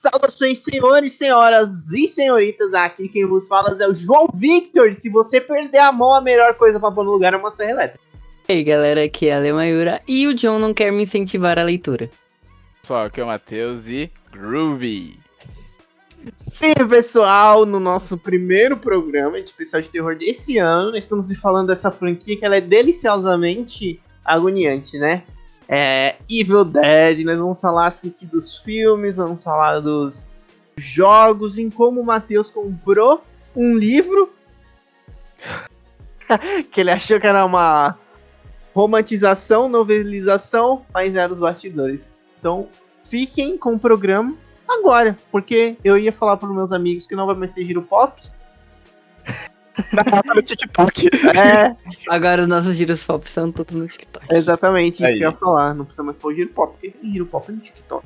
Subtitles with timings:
[0.00, 2.72] Saudações, senhores, senhoras e senhoritas.
[2.72, 4.94] Aqui quem vos fala é o João Victor.
[4.94, 7.72] Se você perder a mão, a melhor coisa para pôr no lugar é uma serra
[7.72, 8.04] elétrica.
[8.48, 11.62] E aí, galera, aqui é a Lemayura e o John não quer me incentivar a
[11.62, 12.08] leitura.
[12.80, 15.20] Pessoal, aqui é o Matheus e Groovy.
[16.34, 21.68] Sim, pessoal, no nosso primeiro programa de especial de terror desse ano, nós estamos falando
[21.68, 25.24] dessa franquia que ela é deliciosamente agoniante, né?
[25.72, 30.26] É, Evil Dead, nós vamos falar assim, aqui dos filmes, vamos falar dos
[30.76, 33.22] jogos, em como o Matheus comprou
[33.54, 34.32] um livro
[36.72, 37.96] que ele achou que era uma
[38.74, 42.24] romantização, novelização, mas era os bastidores.
[42.40, 42.68] Então,
[43.04, 44.36] fiquem com o programa
[44.68, 47.82] agora, porque eu ia falar para os meus amigos que não vai mais ter giro
[47.82, 48.20] pop,
[50.34, 51.08] no TikTok.
[51.36, 51.76] É.
[52.08, 54.26] Agora os nossos giros pop são todos no TikTok.
[54.30, 55.18] Exatamente, isso Aí.
[55.18, 55.74] que eu ia falar.
[55.74, 58.04] Não precisa mais pôr giro pop, porque tem giro pop no TikTok.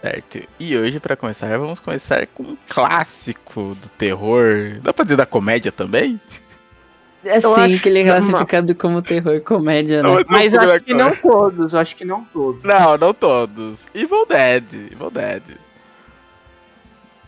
[0.00, 0.40] Certo.
[0.58, 4.80] E hoje, para começar, vamos começar com um clássico do terror.
[4.82, 6.20] Dá pra dizer da comédia também?
[7.24, 10.08] É sim, que ele é classificado como terror comédia, né?
[10.08, 12.62] Não, Mas acho que não todos, acho que não todos.
[12.64, 13.78] Não, não todos.
[13.94, 15.42] Evil Dead, Evil Dead.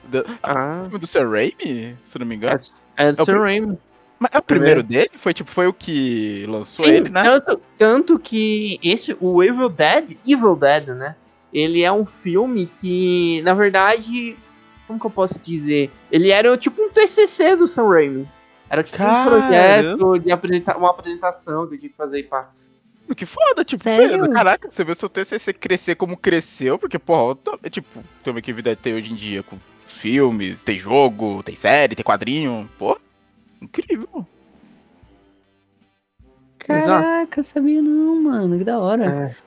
[0.08, 0.88] Do, ah.
[0.98, 2.58] do Sam Raimi, se não me engano.
[2.97, 3.78] É, é do é Sam Raimi.
[4.19, 5.11] Mas é o primeiro dele?
[5.16, 7.22] Foi tipo, foi o que lançou Sim, ele, né?
[7.22, 11.16] Tanto, tanto que esse, o Evil Dead, Evil Dead, né?
[11.52, 14.36] Ele é um filme que, na verdade,
[14.86, 15.91] como que eu posso dizer?
[16.11, 18.28] Ele era tipo um TCC do Sam Raimi.
[18.68, 19.36] Era tipo Caramba.
[19.36, 22.50] um projeto de apresentar uma apresentação que eu tinha que fazer pra.
[23.14, 24.30] Que foda, tipo, Sério?
[24.33, 28.74] caraca, você vê seu TCC crescer como cresceu, porque, porra, é tipo, tem que vida
[28.74, 29.58] tem hoje em dia, com
[29.95, 32.69] filmes, tem jogo, tem série, tem quadrinho.
[32.78, 32.98] Pô,
[33.61, 34.27] incrível.
[36.59, 38.59] Caraca, sabia não, mano.
[38.59, 39.36] Que da hora.
[39.39, 39.45] É.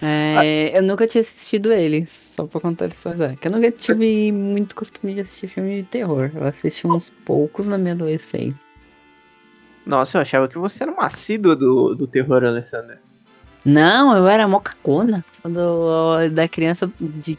[0.00, 3.36] É, eu nunca tinha assistido ele, só pra contextualizar.
[3.36, 6.30] Que eu nunca tive muito costume de assistir filme de terror.
[6.34, 8.56] Eu assisti uns poucos na minha adolescência.
[9.84, 13.00] Nossa, eu achava que você era um assíduo do, do terror, Alessandra.
[13.64, 15.24] Não, eu era mocacona.
[15.42, 17.34] Quando da criança de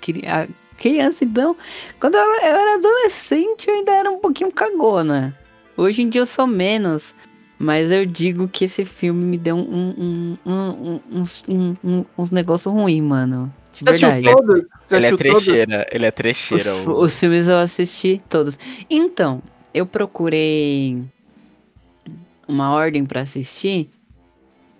[0.79, 1.55] criança, então,
[1.99, 5.37] quando eu, eu era adolescente, eu ainda era um pouquinho cagona.
[5.77, 7.13] Hoje em dia eu sou menos.
[7.61, 11.43] Mas eu digo que esse filme me deu um, um, um, uns,
[12.17, 13.53] uns negócios ruins, mano.
[13.73, 14.33] De Você verdade.
[14.33, 14.67] Todo?
[14.85, 15.95] Você ele é trecheira, todo?
[15.95, 16.63] ele é trecheira.
[16.63, 16.91] Os, o...
[17.01, 18.57] os filmes eu assisti todos.
[18.89, 21.03] Então, eu procurei
[22.47, 23.89] uma ordem para assistir.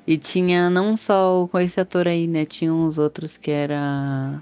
[0.08, 2.46] E tinha não só com esse ator aí, né?
[2.46, 4.42] Tinha uns outros que era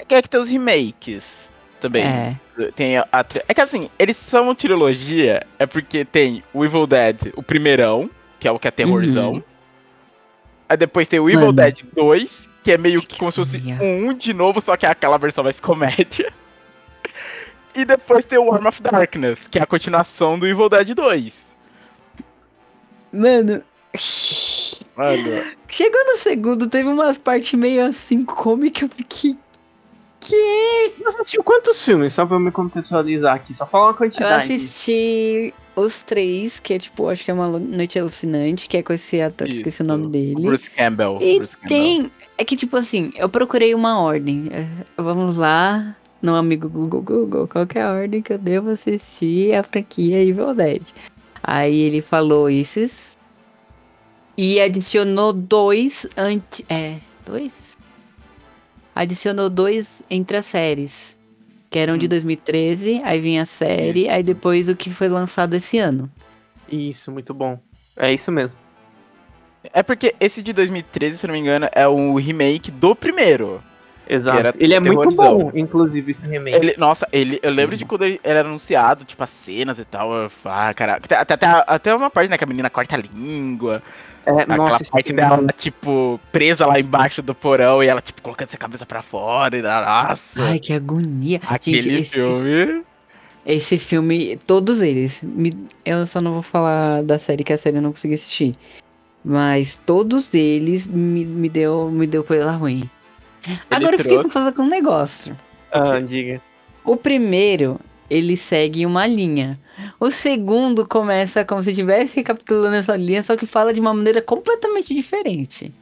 [0.00, 1.48] que é que tem os remakes
[1.80, 2.04] também.
[2.04, 2.36] É.
[2.74, 6.86] Tem a, a, é que assim, eles são uma trilogia, é porque tem o Evil
[6.86, 9.34] Dead, o primeirão, que é o que é terrorzão.
[9.34, 9.42] Uhum.
[10.68, 11.52] Aí depois tem o Evil Mano.
[11.54, 14.90] Dead 2, que é meio que como se fosse um de novo, só que é
[14.90, 16.32] aquela versão mais comédia.
[17.74, 21.56] E depois tem o Worm of Darkness, que é a continuação do Evil Dead 2.
[23.12, 23.62] Mano.
[24.96, 25.42] Mano.
[25.68, 29.36] Chegou no segundo, teve umas partes meio assim cômicas, eu fiquei
[30.28, 31.02] que?
[31.02, 32.12] Você assistiu quantos filmes?
[32.12, 34.32] Só pra eu me contextualizar aqui, só fala uma quantidade.
[34.32, 38.82] Eu assisti os três, que é tipo, acho que é uma noite alucinante, que é
[38.82, 39.58] com esse ator, Isso.
[39.58, 40.42] esqueci o nome dele.
[40.42, 41.18] Bruce Campbell.
[41.20, 41.68] E Bruce Campbell.
[41.68, 42.12] tem.
[42.36, 44.48] É que tipo assim, eu procurei uma ordem.
[44.50, 48.70] É, vamos lá, no amigo Google Google, qual que é a ordem que eu devo
[48.70, 50.82] assistir a franquia Evil Dead?
[51.42, 53.16] Aí ele falou esses.
[54.36, 56.64] E adicionou dois antes.
[56.68, 56.98] É.
[57.26, 57.76] Dois?
[58.98, 61.16] Adicionou dois entre as séries.
[61.70, 61.98] Que eram hum.
[61.98, 66.10] de 2013, aí vinha a série, aí depois o que foi lançado esse ano.
[66.68, 67.60] Isso, muito bom.
[67.96, 68.58] É isso mesmo.
[69.72, 73.62] É porque esse de 2013, se não me engano, é um remake do primeiro.
[74.08, 74.56] Exato.
[74.58, 76.56] Ele é muito bom, inclusive, esse remake.
[76.56, 80.12] Ele, nossa, ele, eu lembro de quando ele, era anunciado, tipo, as cenas e tal.
[80.14, 83.82] Eu, ah, cara, até, até, até uma parte, né, que a menina corta a língua.
[84.24, 88.48] É, Aquela nossa, parte dela, tipo, presa lá embaixo do porão e ela, tipo, colocando
[88.48, 90.22] sua cabeça pra fora e nossa.
[90.36, 91.40] Ai, que agonia.
[91.46, 92.84] Aquele Gente, esse, filme.
[93.44, 95.22] Esse filme, todos eles.
[95.22, 95.52] Me,
[95.84, 98.52] eu só não vou falar da série, que a série eu não consegui assistir.
[99.24, 102.88] Mas todos eles me, me, deu, me deu coisa ruim.
[103.70, 103.96] Agora trouxe...
[103.96, 105.36] eu fiquei confusa com um negócio.
[105.70, 106.40] Ah, diga.
[106.84, 107.78] O primeiro,
[108.08, 109.58] ele segue uma linha.
[110.00, 114.22] O segundo começa como se estivesse recapitulando essa linha, só que fala de uma maneira
[114.22, 115.72] completamente diferente.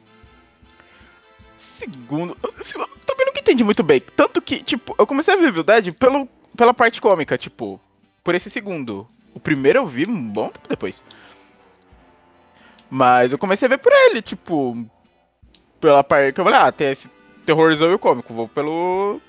[1.55, 4.01] Segundo, eu, eu também não entendi muito bem.
[4.15, 7.79] Tanto que, tipo, eu comecei a ver Evil Dead pelo, pela parte cômica, tipo,
[8.23, 9.07] por esse segundo.
[9.33, 11.03] O primeiro eu vi um bom tempo depois.
[12.89, 14.85] Mas eu comecei a ver por ele, tipo.
[15.79, 17.09] pela parte que eu falei, ah, tem esse
[17.47, 19.21] terrorzão e o cômico, vou pelo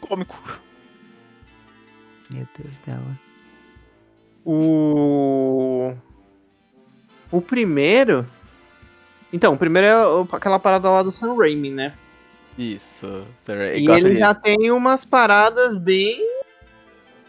[0.00, 0.36] cômico.
[2.28, 3.18] Meu Deus dela.
[4.44, 5.94] O.
[7.30, 8.26] O primeiro.
[9.32, 11.94] Então, o primeiro é aquela parada lá do Sam Raimi, né?
[12.58, 13.24] Isso.
[13.76, 16.20] E ele já tem umas paradas bem.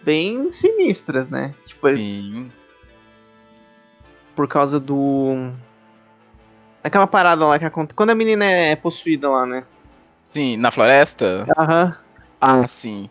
[0.04, 1.54] bem sinistras, né?
[1.64, 1.98] Tipo, ele...
[2.00, 2.52] Sim.
[4.36, 5.54] Por causa do.
[6.84, 7.96] Aquela parada lá que acontece.
[7.96, 9.64] Quando a menina é possuída lá, né?
[10.34, 11.46] Sim, na floresta?
[11.58, 11.96] Aham.
[12.42, 13.10] Ah, sim.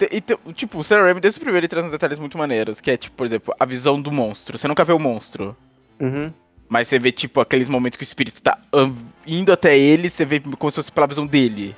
[0.00, 0.20] E,
[0.52, 2.96] tipo, o Sam Raimi, desde o primeiro, ele traz uns detalhes muito maneiros, que é,
[2.96, 4.56] tipo, por exemplo, a visão do monstro.
[4.56, 5.56] Você nunca vê o monstro.
[6.00, 6.32] Uhum.
[6.68, 8.58] Mas você vê, tipo, aqueles momentos que o espírito tá
[9.26, 11.76] indo até ele, você vê como se fosse pela visão dele.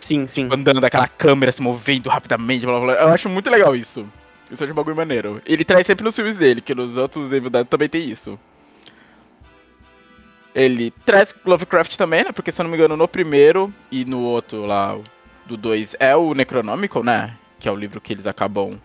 [0.00, 0.42] Sim, sim.
[0.44, 3.02] Tipo, andando daquela câmera, se movendo rapidamente, blá, blá, blá.
[3.02, 4.06] Eu acho muito legal isso.
[4.50, 5.42] Isso é um bagulho maneiro.
[5.44, 8.38] Ele traz sempre nos filmes dele, que nos outros Evil Dead também tem isso.
[10.58, 12.32] Ele traz Lovecraft também, né?
[12.32, 14.98] Porque se eu não me engano, no primeiro e no outro lá,
[15.46, 17.36] do 2, é o Necronomicon, né?
[17.58, 18.78] Que é o livro que eles acabam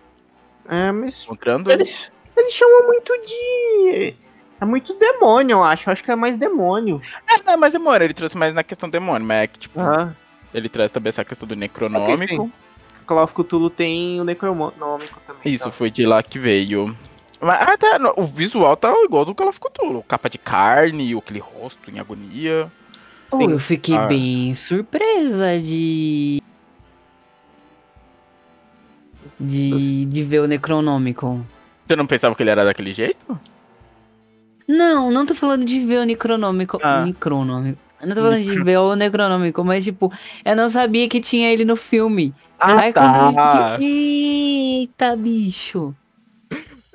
[0.70, 1.72] é, encontrando.
[1.72, 4.14] Eles, eles chamam muito de.
[4.62, 5.90] É muito demônio, eu acho.
[5.90, 7.02] Eu acho que é mais demônio.
[7.30, 9.80] É, não é mais demônio, ele trouxe mais na questão demônio, mas é que, tipo.
[9.80, 10.14] Ah.
[10.54, 12.52] Ele traz também essa questão do Necronômico.
[12.60, 15.42] É Call of Cthulhu tem o Necronômico também.
[15.54, 15.72] Isso, então.
[15.72, 16.96] foi de lá que veio.
[17.44, 20.02] Mas até o visual tá igual do Call of Cthulhu.
[20.04, 22.72] Capa de carne, aquele rosto em agonia.
[23.34, 24.06] Oh, eu fiquei ah.
[24.06, 26.42] bem surpresa de.
[29.40, 31.46] De, de ver o Necronômico.
[31.86, 33.38] Você não pensava que ele era daquele jeito?
[34.66, 36.80] Não, não tô falando de ver o Necronômico.
[36.82, 37.02] Ah.
[37.02, 37.80] Necronômico.
[38.00, 40.12] Eu não tô falando de ver o Necronômico, mas tipo,
[40.46, 42.34] eu não sabia que tinha ele no filme.
[42.58, 43.78] Ah, Aí tá.
[43.80, 45.94] Eita, bicho.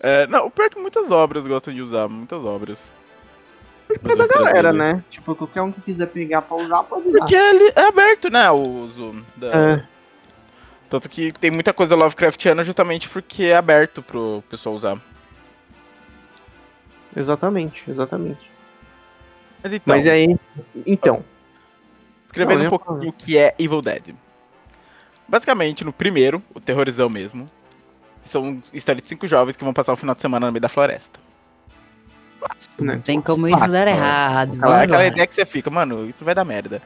[0.01, 2.79] É, não, o pior é que muitas obras gostam de usar, muitas obras.
[3.91, 5.03] É da galera, né?
[5.09, 7.19] Tipo, qualquer um que quiser pegar pra usar, pode usar.
[7.21, 9.25] Porque ele é aberto, né, o uso.
[9.35, 9.47] Da...
[9.49, 9.85] É.
[10.91, 14.99] Tanto que tem muita coisa Lovecraftiana justamente porque é aberto pro pessoal usar.
[17.17, 18.51] Exatamente, exatamente.
[19.63, 20.39] Mas, então, Mas aí,
[20.87, 21.25] então.
[22.27, 24.15] Escrevendo um pouquinho o que é Evil Dead.
[25.27, 27.51] Basicamente, no primeiro, o terrorizão mesmo,
[28.29, 30.69] são histórias de cinco jovens que vão passar o final de semana no meio da
[30.69, 31.19] floresta.
[32.79, 33.01] Né?
[33.05, 34.55] Tem como isso dar errado.
[34.57, 36.81] Aquela, aquela ideia que você fica, mano, isso vai dar merda.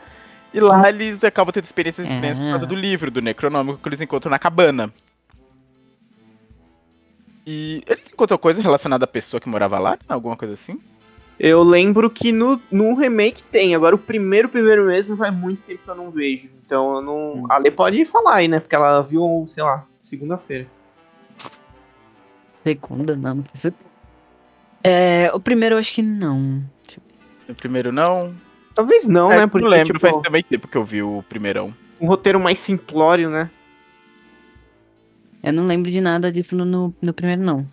[0.53, 2.11] E lá eles acabam tendo experiências é.
[2.11, 4.93] diferentes por causa do livro, do Necronômico, que eles encontram na cabana.
[7.47, 9.99] E eles encontram coisa relacionada à pessoa que morava lá?
[10.09, 10.81] Alguma coisa assim?
[11.39, 13.75] Eu lembro que no, no remake tem.
[13.75, 16.49] Agora o primeiro, primeiro mesmo faz muito tempo que eu não vejo.
[16.65, 17.33] Então eu não.
[17.35, 17.47] Hum.
[17.49, 18.61] A Lê pode falar aí, né?
[18.61, 20.69] Porque ela viu, sei lá, segunda-feira.
[22.65, 23.45] Segunda, não.
[24.85, 26.63] É, o primeiro eu acho que não.
[27.49, 28.35] O primeiro não?
[28.75, 29.47] Talvez não, é, né?
[29.47, 31.75] Porque, não lembro, tipo, faz também tempo que eu vi o primeirão.
[32.01, 33.51] Um roteiro mais simplório, né?
[35.43, 37.67] Eu não lembro de nada disso no, no, no primeiro, não.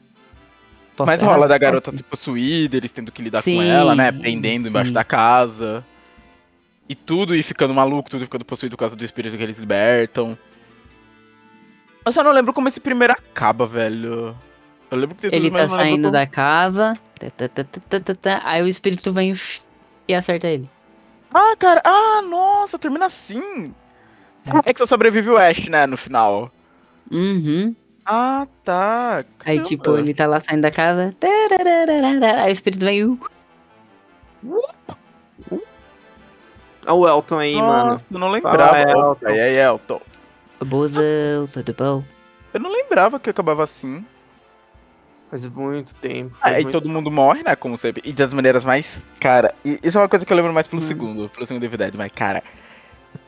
[0.96, 4.12] Posso Mas rola da garota se possuída, eles tendo que lidar sim, com ela, né?
[4.12, 4.70] Prendendo sim.
[4.70, 5.86] embaixo da casa.
[6.90, 10.38] E tudo e ficando maluco, tudo ficando possuído por causa do espírito que eles libertam.
[12.06, 14.36] Eu só não lembro como esse primeiro acaba, velho.
[14.92, 16.94] Eu lembro que tem Ele tá saindo da casa.
[18.44, 19.34] aí o espírito vem
[20.08, 20.70] e acerta ele.
[21.34, 21.82] Ah, cara.
[21.84, 23.74] Ah, nossa, termina assim.
[24.46, 26.52] É, é que só sobrevive o Ash, né, no final.
[27.12, 27.76] Uhum.
[28.04, 29.24] Ah, tá.
[29.38, 29.44] Caramba.
[29.46, 31.14] Aí, tipo, ele tá lá saindo da casa.
[32.42, 33.20] Aí o espírito vem.
[36.88, 38.02] Olha o Elton aí, Nossa, mano.
[38.12, 38.58] Eu não lembrava.
[38.58, 39.28] Fala, Elton.
[39.28, 40.02] Aí, aí, Elton.
[40.66, 42.04] Bozão, tudo bom?
[42.54, 44.04] Eu não lembrava que acabava assim.
[45.30, 46.36] Faz muito tempo.
[46.38, 46.96] Faz aí muito todo tempo.
[46.96, 47.56] mundo morre, né?
[47.56, 48.02] Como sempre.
[48.04, 49.06] E das maneiras mais.
[49.20, 50.86] Cara, isso é uma coisa que eu lembro mais pelo hum.
[50.86, 52.44] segundo, pelo segundo DVD, mas, cara.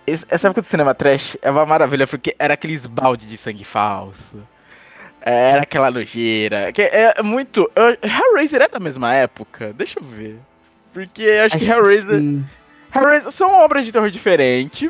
[0.05, 4.41] Essa época do cinema trash é uma maravilha, porque era aqueles balde de sangue falso.
[5.21, 6.71] Era aquela nojeira.
[6.71, 7.69] Que é muito.
[7.75, 9.71] Hellraiser é da mesma época?
[9.73, 10.39] Deixa eu ver.
[10.91, 12.43] Porque acho, acho que Hellraiser.
[12.93, 14.89] Hellraiser são obras de terror diferentes.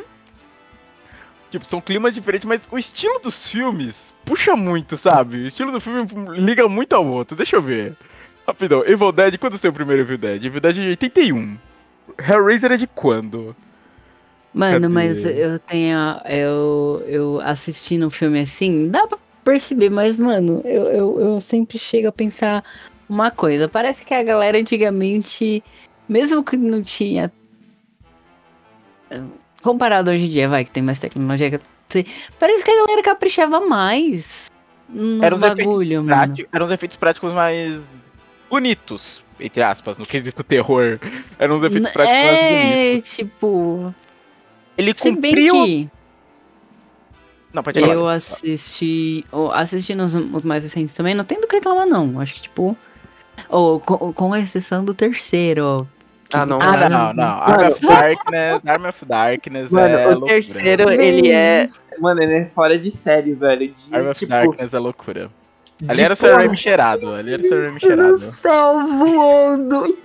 [1.50, 5.36] Tipo, são climas diferentes, mas o estilo dos filmes puxa muito, sabe?
[5.38, 6.06] O estilo do filme
[6.38, 7.36] liga muito ao outro.
[7.36, 7.96] Deixa eu ver.
[8.46, 10.44] Rapidão, Evil Dead, quando saiu o primeiro Evil Dead?
[10.44, 11.56] Evil Dead de 81.
[12.18, 13.54] Hellraiser é de quando?
[14.52, 14.88] Mano, Cadê?
[14.88, 15.96] mas eu tenho.
[16.26, 21.78] Eu, eu assistindo um filme assim, dá pra perceber, mas, mano, eu, eu, eu sempre
[21.78, 22.64] chego a pensar
[23.08, 23.68] uma coisa.
[23.68, 25.62] Parece que a galera antigamente,
[26.08, 27.32] mesmo que não tinha.
[29.62, 31.60] Comparado hoje em dia, vai, que tem mais tecnologia.
[32.38, 34.50] Parece que a galera caprichava mais
[34.92, 36.34] nos eram bagulho, mano.
[36.52, 37.80] Eram os efeitos práticos mais
[38.50, 40.98] bonitos, entre aspas, no quesito terror.
[41.38, 43.16] Eram uns efeitos práticos é, bonitos.
[43.16, 43.94] tipo.
[44.76, 45.64] Ele Se cumpriu.
[45.64, 45.90] que...
[47.52, 47.94] Não, pode falar.
[47.94, 49.24] Eu assisti.
[49.52, 52.20] Assisti nos os mais recentes também, não tem do que reclamar, não.
[52.20, 52.76] Acho que, tipo.
[53.48, 55.88] Oh, com, com exceção do terceiro,
[56.32, 57.24] ah, não, ah, não, não.
[57.24, 60.32] Arm of Darkness, Arm of Darkness mano, é o loucura.
[60.32, 61.68] terceiro, ele é...
[61.98, 63.68] Mano, ele é fora de série, velho.
[63.68, 64.30] De, Arm of tipo...
[64.30, 65.30] Darkness é loucura.
[65.88, 68.18] Ali era o Sir Raimi cheirado, ali era o Sir Raimi cheirado.
[68.18, 69.98] céu voando.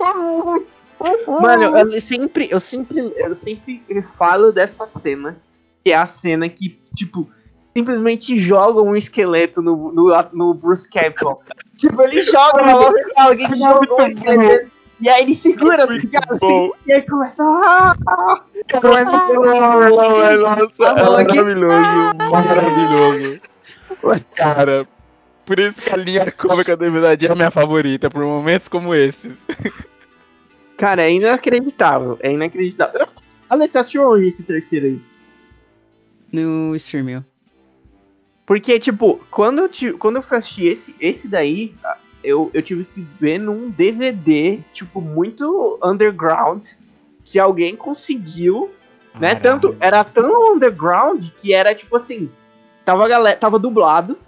[1.40, 3.82] Mano, eu sempre, eu sempre, eu sempre
[4.16, 5.38] falo dessa cena,
[5.84, 7.28] que é a cena que, tipo,
[7.76, 11.40] simplesmente joga um esqueleto no, no, no Bruce Campbell.
[11.76, 16.32] tipo, ele joga na mão alguém jogou um esqueleto e aí ele segura, tá ligado?
[16.32, 17.44] Assim, e aí começa.
[17.44, 17.94] Ah,
[18.80, 19.28] começa a.
[20.38, 21.90] Nossa, é maravilhoso,
[22.30, 23.40] maravilhoso.
[24.34, 24.86] Cara,
[25.46, 28.94] por isso que a linha cômica do verdade é a minha favorita, por momentos como
[28.94, 29.32] esses.
[30.76, 32.18] Cara, é inacreditável.
[32.20, 33.06] É inacreditável.
[33.50, 35.00] Aliás, você assistiu onde esse terceiro aí?
[36.32, 37.24] No streaming.
[38.44, 41.74] Porque, tipo, quando eu, te, quando eu fui assistir esse, esse daí,
[42.22, 46.66] eu, eu tive que ver num DVD, tipo, muito underground,
[47.24, 48.70] se alguém conseguiu,
[49.18, 49.34] né?
[49.34, 52.30] Tanto, era tão underground que era tipo assim,
[52.84, 54.18] tava, galera, tava dublado,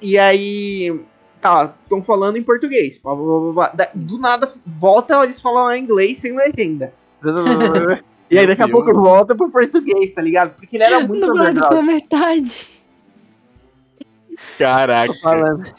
[0.00, 1.00] e aí,
[1.40, 3.00] tá, estão falando em português.
[3.94, 6.92] Do nada, volta, eles falam em inglês sem legenda.
[8.30, 10.54] e aí daqui a pouco volta pro português, tá ligado?
[10.56, 12.80] Porque ele era muito Dublado pela metade.
[14.58, 15.74] Caraca.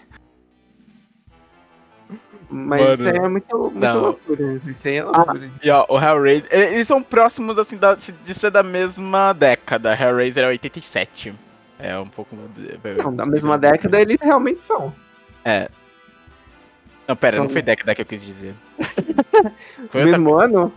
[2.51, 4.61] Mas isso aí é muito, muito loucura.
[4.67, 5.49] Isso aí é loucura.
[5.53, 6.47] Ah, e ó, o Hellraiser.
[6.51, 9.95] Eles são próximos assim da, de ser da mesma década.
[9.95, 11.33] Hellraiser é 87.
[11.79, 12.35] É um pouco.
[13.03, 14.93] Não, da mesma década eles realmente são.
[15.45, 15.69] É.
[17.07, 17.45] Não, pera, são...
[17.45, 18.53] não foi década que eu quis dizer.
[19.89, 20.45] Foi mesmo outra...
[20.45, 20.73] ano?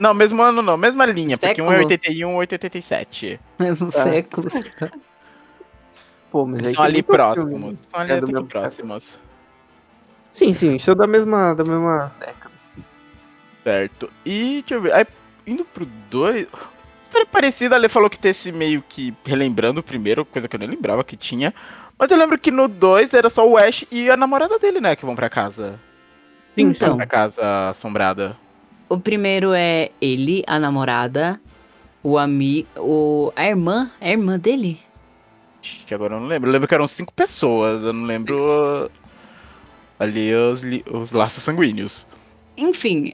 [0.00, 1.68] Não, mesmo ano não, mesma linha, século.
[1.68, 3.40] porque um é 81 e um é 87.
[3.58, 3.90] Mesmo é.
[3.90, 4.48] século.
[6.30, 7.76] Pô, mas são ali próximos.
[7.88, 9.20] São ali é próximos.
[10.36, 12.54] Sim, sim, isso é da mesma, da mesma década.
[13.64, 14.10] Certo.
[14.22, 14.92] E deixa eu ver.
[14.92, 15.06] Aí,
[15.46, 16.46] indo pro 2.
[17.02, 20.54] História parecida, a Lê falou que tem esse meio que relembrando o primeiro, coisa que
[20.54, 21.54] eu nem lembrava que tinha.
[21.98, 24.94] Mas eu lembro que no 2 era só o Ash e a namorada dele, né,
[24.94, 25.80] que vão pra casa.
[26.54, 26.88] Sim, então.
[26.88, 28.36] Vão pra casa assombrada.
[28.90, 31.40] O primeiro é ele, a namorada,
[32.02, 32.68] o amigo.
[32.76, 33.90] O, a irmã.
[33.98, 34.78] A irmã dele?
[35.86, 36.50] Que agora eu não lembro.
[36.50, 37.82] Eu lembro que eram cinco pessoas.
[37.82, 38.90] Eu não lembro
[39.98, 40.60] ali os,
[40.90, 42.06] os laços sanguíneos.
[42.56, 43.12] Enfim,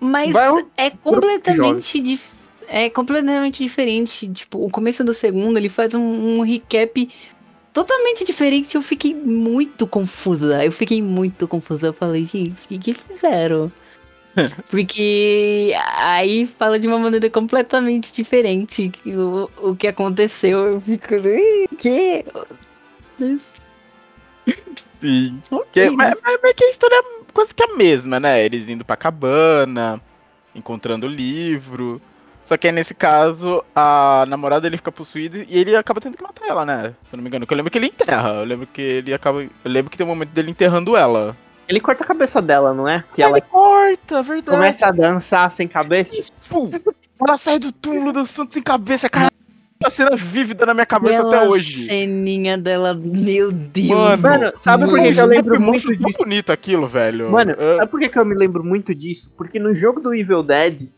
[0.00, 0.34] mas
[0.76, 2.34] é completamente dif
[2.66, 4.28] é completamente diferente.
[4.28, 7.08] Tipo, o começo do segundo ele faz um, um recap
[7.72, 8.74] totalmente diferente.
[8.74, 10.64] Eu fiquei muito confusa.
[10.64, 11.88] Eu fiquei muito confusa.
[11.88, 13.70] Eu falei, gente, o que, que fizeram?
[14.70, 20.74] Porque aí fala de uma maneira completamente diferente o, o que aconteceu.
[20.74, 21.06] Eu fico,
[21.76, 22.24] que?
[25.04, 25.38] Sim.
[25.50, 28.42] Okay, mas, mas, mas que a história é quase que a mesma, né?
[28.42, 30.00] Eles indo pra cabana,
[30.54, 32.00] encontrando o livro.
[32.42, 36.22] Só que aí, nesse caso, a namorada dele fica possuída e ele acaba tendo que
[36.22, 36.94] matar ela, né?
[37.08, 37.44] Se eu não me engano.
[37.44, 38.30] Porque eu lembro que ele enterra.
[38.30, 39.42] Eu lembro que ele acaba.
[39.42, 41.36] Eu lembro que tem um momento dele enterrando ela.
[41.68, 43.04] Ele corta a cabeça dela, não é?
[43.14, 44.56] Que ela corta, verdade.
[44.56, 46.16] Começa a dançar sem cabeça.
[47.20, 49.30] ela sai do túmulo dançando sem cabeça, cara
[49.84, 51.86] essa cena vívida na minha cabeça Aquela até hoje.
[51.86, 53.88] ceninha dela, meu Deus.
[53.88, 56.02] Mano, mano sabe por que eu lembro muito disso?
[56.02, 57.30] Muito bonito aquilo, velho.
[57.30, 57.74] Mano, uh...
[57.74, 59.32] sabe por que eu me lembro muito disso?
[59.36, 60.88] Porque no jogo do Evil Dead,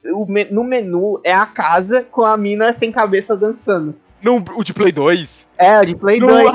[0.51, 3.95] no menu é a casa com a mina sem cabeça dançando.
[4.23, 5.47] No, o de Play 2?
[5.59, 6.51] É, o de Play no 2.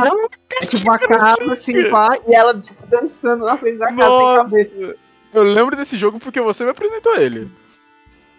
[0.62, 4.28] É tipo uma casa assim, pá, e ela tipo, dançando na frente da casa Nossa.
[4.28, 4.96] sem cabeça.
[5.34, 7.50] Eu lembro desse jogo porque você me apresentou ele.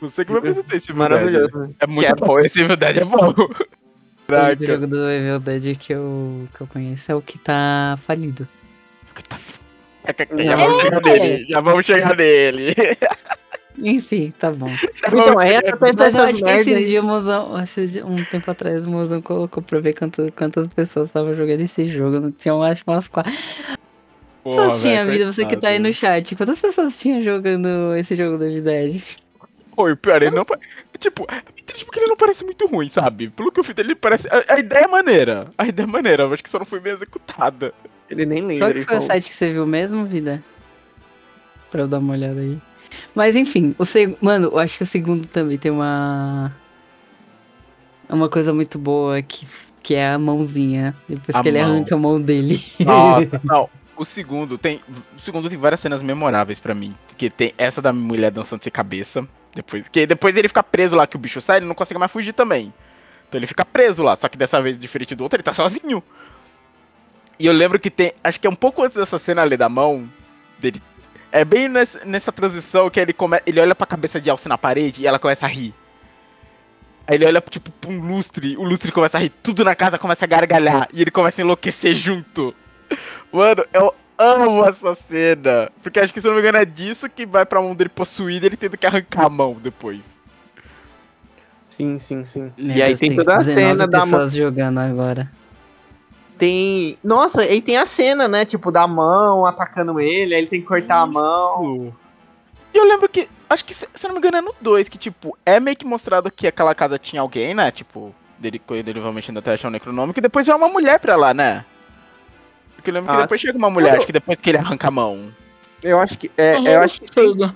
[0.00, 1.74] Você que me apresentou esse Maravilhoso.
[1.78, 3.32] É muito é bom, esse Evil Dead é bom.
[4.36, 8.46] O jogo do Evil Dead que eu, que eu conheço é o que tá falido.
[9.28, 9.38] Tá
[10.36, 12.74] já vamos chegar nele, já vamos chegar nele.
[13.78, 14.70] Enfim, tá bom.
[15.06, 15.60] Então, é
[15.96, 17.54] Mas eu acho que esses dias, mozão,
[18.04, 22.20] um tempo atrás, o mozão colocou pra ver quanto, quantas pessoas estavam jogando esse jogo.
[22.20, 23.32] Não tinham, acho, umas quatro.
[24.44, 26.36] Pessoas tinha vida, você que tá aí no chat.
[26.36, 29.02] Quantas pessoas tinham jogando esse jogo do Evil Dead?
[29.76, 30.44] Oi, pior, ele não.
[31.02, 33.28] Tipo, é triste porque ele não parece muito ruim, sabe?
[33.28, 34.28] Pelo que eu fiz, ele parece.
[34.28, 35.48] A, a, ideia é maneira.
[35.58, 37.74] A ideia é maneira, eu acho que só não foi bem executada.
[38.08, 38.68] Ele nem lembra.
[38.68, 40.40] Qual que foi o site que você viu mesmo, vida?
[41.72, 42.56] Pra eu dar uma olhada aí.
[43.16, 44.16] Mas enfim, o seg...
[44.20, 46.54] mano, eu acho que o segundo também tem uma.
[48.08, 49.44] Uma coisa muito boa que,
[49.82, 50.94] que é a mãozinha.
[51.08, 51.60] Depois a que mão.
[51.60, 52.62] ele arranca a mão dele.
[52.78, 53.68] Nossa, não.
[53.96, 54.80] o segundo tem.
[55.16, 56.94] O segundo tem várias cenas memoráveis para mim.
[57.18, 59.26] Que tem essa da mulher dançando sem cabeça.
[59.54, 62.10] Depois, que depois ele fica preso lá, que o bicho sai, ele não consegue mais
[62.10, 62.72] fugir também.
[63.28, 66.02] Então ele fica preso lá, só que dessa vez, diferente do outro, ele tá sozinho.
[67.38, 68.12] E eu lembro que tem.
[68.22, 70.08] Acho que é um pouco antes dessa cena ali da mão
[70.58, 70.82] dele.
[71.30, 74.58] É bem nessa, nessa transição que ele, come, ele olha pra cabeça de Alce na
[74.58, 75.74] parede e ela começa a rir.
[77.06, 79.98] Aí ele olha tipo pra um lustre, o lustre começa a rir, tudo na casa
[79.98, 82.54] começa a gargalhar e ele começa a enlouquecer junto.
[83.32, 85.70] Mano, eu amo essa cena.
[85.82, 88.46] Porque acho que se não me engano é disso que vai pra mão dele possuído
[88.46, 90.16] ele tendo que arrancar a mão depois.
[91.68, 92.52] Sim, sim, sim.
[92.56, 94.26] Meu e aí tem toda a cena da mão.
[94.26, 95.30] jogando agora.
[96.38, 96.98] Tem.
[97.02, 98.44] Nossa, aí tem a cena, né?
[98.44, 101.18] Tipo, da mão atacando ele, aí ele tem que cortar Isso.
[101.18, 101.94] a mão.
[102.74, 103.28] E eu lembro que.
[103.48, 106.30] Acho que, se não me engano, é no 2, que, tipo, é meio que mostrado
[106.30, 107.70] que aquela casa tinha alguém, né?
[107.70, 111.34] Tipo, dele, dele mexendo até achar o necronômico, e depois vai uma mulher pra lá,
[111.34, 111.64] né?
[112.82, 114.88] Porque eu lembro ah, que depois chega uma mulher, acho que depois que ele arranca
[114.88, 115.32] a mão.
[115.84, 116.28] Eu acho que.
[116.36, 117.54] É, eu acho que sim.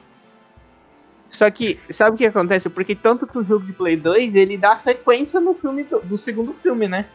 [1.29, 2.71] Só que, sabe o que acontece?
[2.71, 6.17] Porque tanto que o jogo de Play 2, ele dá sequência no filme do, do
[6.17, 7.07] segundo filme, né?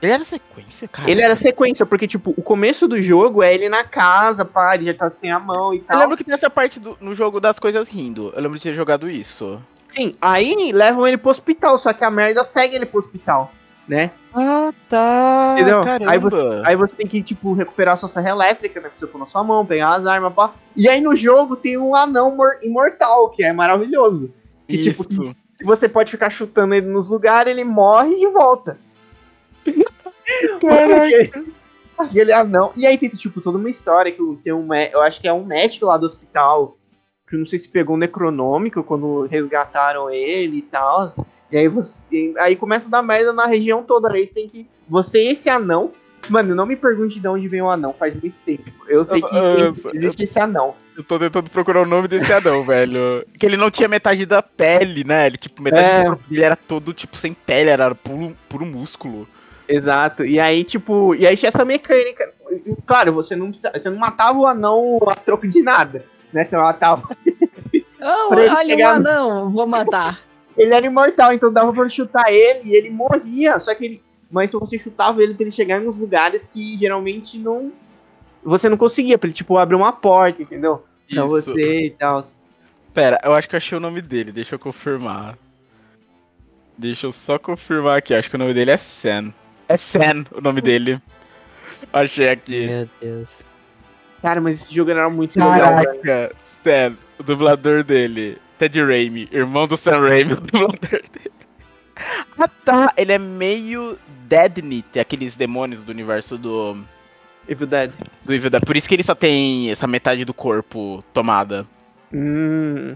[0.00, 1.10] Ele era sequência, cara?
[1.10, 4.84] Ele era sequência, porque, tipo, o começo do jogo é ele na casa, pá, ele
[4.84, 5.96] já tá sem a mão e tal.
[5.96, 8.32] Eu lembro que tem essa parte do, no jogo das coisas rindo.
[8.36, 9.60] Eu lembro de ter jogado isso.
[9.88, 13.52] Sim, aí levam ele pro hospital, só que a merda segue ele pro hospital,
[13.88, 14.10] né?
[14.34, 15.54] Ah, tá.
[15.54, 15.82] Entendeu?
[16.06, 18.88] Aí você, aí você, tem que, tipo, recuperar sua serra elétrica, né?
[18.88, 20.52] Pra você pôr na sua mão, pegar as armas, pá.
[20.76, 24.32] E aí no jogo tem um anão imortal, que é maravilhoso.
[24.68, 25.22] E, tipo, Isso.
[25.22, 28.78] tipo, que você pode ficar chutando ele nos lugares, ele morre e volta.
[30.60, 31.44] Caraca.
[31.98, 32.72] Aquele anão.
[32.76, 34.72] E aí tem, tipo, toda uma história que tem um.
[34.92, 36.76] Eu acho que é um médico lá do hospital.
[37.26, 41.10] Que eu não sei se pegou um necronômico quando resgataram ele e tal.
[41.50, 42.34] E aí você.
[42.38, 44.12] Aí começa a dar merda na região toda.
[44.12, 44.66] Aí você tem que.
[44.88, 45.92] Você e esse anão.
[46.28, 48.70] Mano, não me pergunte de onde vem o anão, faz muito tempo.
[48.88, 50.74] Eu sei que uh, existe esse anão.
[50.96, 53.24] Eu tô tentando procurar o nome desse anão, velho.
[53.38, 55.26] Que ele não tinha metade da pele, né?
[55.26, 56.02] Ele, tipo, metade é.
[56.02, 59.28] do corpo dele era todo, tipo, sem pele, era puro, puro músculo.
[59.68, 60.24] Exato.
[60.24, 62.30] E aí, tipo, e aí tinha essa mecânica.
[62.84, 66.42] Claro, você não, você não matava o anão a troco de nada, né?
[66.42, 67.08] Você matava.
[68.00, 70.20] Oh, olha o anão, vou matar.
[70.58, 73.58] Ele era imortal, então dava pra chutar ele e ele morria.
[73.60, 74.02] Só que ele.
[74.30, 77.72] Mas se você chutava ele pra ele chegar em uns lugares que geralmente não.
[78.42, 80.84] Você não conseguia, pra ele, tipo, abrir uma porta, entendeu?
[81.08, 81.28] Pra Isso.
[81.28, 82.20] você e tal.
[82.92, 85.38] Pera, eu acho que eu achei o nome dele, deixa eu confirmar.
[86.76, 89.32] Deixa eu só confirmar aqui, acho que o nome dele é Sam.
[89.68, 91.00] É Sam o nome dele.
[91.92, 92.66] Achei aqui.
[92.66, 93.42] Meu Deus.
[94.22, 96.02] Cara, mas esse jogo era muito Caraca, legal.
[96.02, 98.38] Caraca, Sam, o dublador dele.
[98.58, 100.78] Ted Raimi, irmão do Sam Raimi, o dublador
[101.12, 101.32] dele.
[102.38, 106.84] Ah tá, ele é meio Deadnit, aqueles demônios do universo do.
[107.48, 107.94] Evil Dead.
[108.24, 108.64] Do Evil Dead.
[108.64, 111.66] Por isso que ele só tem essa metade do corpo tomada.
[112.12, 112.94] Hum.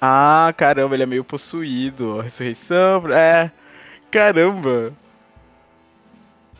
[0.00, 2.20] Ah, caramba, ele é meio possuído.
[2.20, 3.10] Ressurreição.
[3.10, 3.50] É.
[4.10, 4.92] Caramba.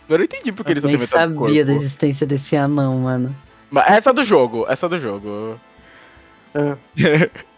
[0.08, 1.52] Eu entendi porque eu ele só tem metade do corpo.
[1.52, 3.36] Eu sabia da existência desse anão, mano.
[3.70, 5.60] Mas essa do jogo, essa do jogo.
[6.54, 7.30] É.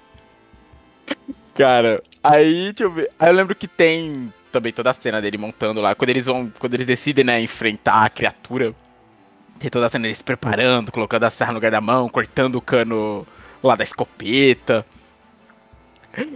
[1.55, 3.11] Cara, aí, deixa eu ver.
[3.19, 5.95] Aí eu lembro que tem também toda a cena dele montando lá.
[5.95, 6.51] Quando eles vão.
[6.59, 8.75] Quando eles decidem, né, enfrentar a criatura.
[9.59, 12.61] Tem toda a cena deles preparando, colocando a serra no lugar da mão, cortando o
[12.61, 13.27] cano
[13.63, 14.85] lá da escopeta.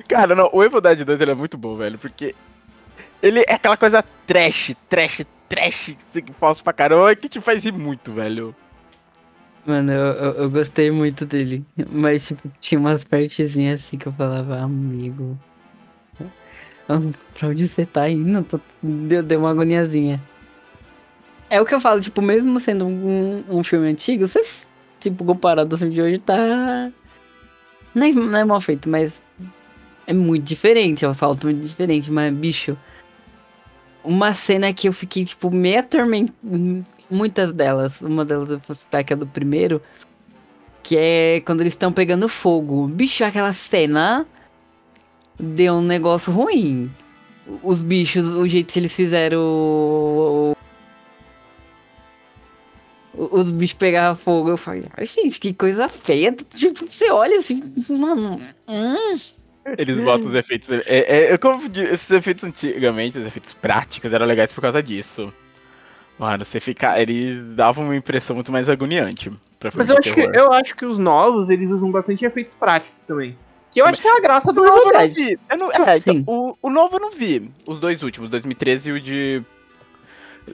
[0.09, 2.35] Cara, não, o Evil Dead 2 ele é muito bom, velho, porque
[3.23, 7.73] ele é aquela coisa trash, trash, trash, que falso pra caramba, que te faz rir
[7.73, 8.55] muito, velho.
[9.69, 11.63] Mano, eu, eu, eu, gostei muito dele.
[11.91, 15.39] Mas, tipo, tinha umas partezinhas assim que eu falava, amigo.
[17.35, 18.43] Pra onde você tá indo?
[18.45, 20.23] Tô, deu, deu uma agoniazinha.
[21.51, 24.41] É o que eu falo, tipo, mesmo sendo um, um filme antigo, você,
[24.99, 26.91] tipo, comparado ao filme de hoje, tá.
[27.95, 29.23] Não é, não é mal feito, mas
[30.07, 32.75] é muito diferente, é um salto muito diferente, mas, bicho.
[34.09, 36.33] Uma cena que eu fiquei, tipo, meio atormentada
[37.11, 38.03] muitas delas.
[38.03, 39.83] Uma delas eu vou citar que é do primeiro.
[40.83, 42.87] Que é quando eles estão pegando fogo.
[42.87, 44.27] Bicho, aquela cena
[45.39, 46.91] deu um negócio ruim.
[47.63, 50.55] Os bichos, o jeito que eles fizeram.
[53.15, 54.51] Os bichos pegavam fogo.
[54.51, 56.33] Eu falei, ah, gente, que coisa feia.
[56.33, 58.41] Tipo, você olha assim, mano.
[58.69, 59.17] Hum.
[59.77, 60.71] Eles botam os efeitos.
[60.71, 65.33] É, é, é como esses efeitos antigamente, os efeitos práticos, eram legais por causa disso.
[66.19, 67.01] Mano, você fica.
[67.01, 69.31] Ele dava uma impressão muito mais agoniante.
[69.75, 73.37] Mas eu acho, que, eu acho que os novos, eles usam bastante efeitos práticos também.
[73.71, 75.39] Que eu acho que é a graça do novo eu.
[75.51, 77.51] Eu não, é, então, o, o novo eu não vi.
[77.67, 79.43] Os dois últimos, 2013 e o de.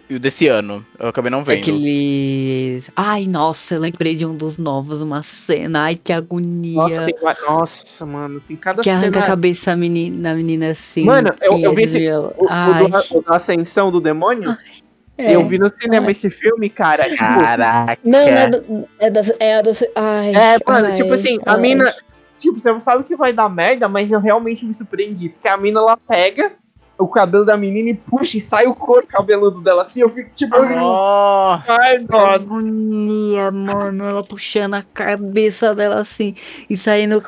[0.09, 0.85] E o desse ano.
[0.99, 1.61] Eu acabei não vendo.
[1.61, 2.91] Aqueles.
[2.95, 5.85] Ai, nossa, eu lembrei de um dos novos, uma cena.
[5.85, 6.75] Ai, que agonia.
[6.75, 7.17] Nossa, tem...
[7.47, 9.01] nossa mano, tem cada que cena.
[9.01, 11.05] Que arranca a cabeça da menina, menina assim.
[11.05, 12.09] Mano, eu, eu vi esse.
[12.11, 14.51] O, o, do, o da Ascensão do Demônio.
[14.51, 14.85] Ai.
[15.17, 15.37] É.
[15.37, 16.13] Eu vi no cinema ai.
[16.13, 17.05] esse filme, cara.
[17.05, 17.99] Tipo, Caraca.
[18.05, 19.21] Não, é, do, é da.
[19.39, 21.55] É, da ai, é mano, ai, tipo assim, ai.
[21.55, 21.93] a mina.
[22.39, 25.31] Tipo, você não sabe que vai dar merda, mas eu realmente me surpreendi.
[25.31, 26.53] Porque a mina ela pega
[26.99, 30.01] o cabelo da menina e puxa e sai o couro cabeludo dela assim.
[30.01, 30.57] Eu fico tipo.
[30.57, 32.35] Oh, ai, nossa.
[32.35, 34.05] Agonia, mano.
[34.05, 36.35] Ela puxando a cabeça dela assim
[36.69, 37.23] e saindo.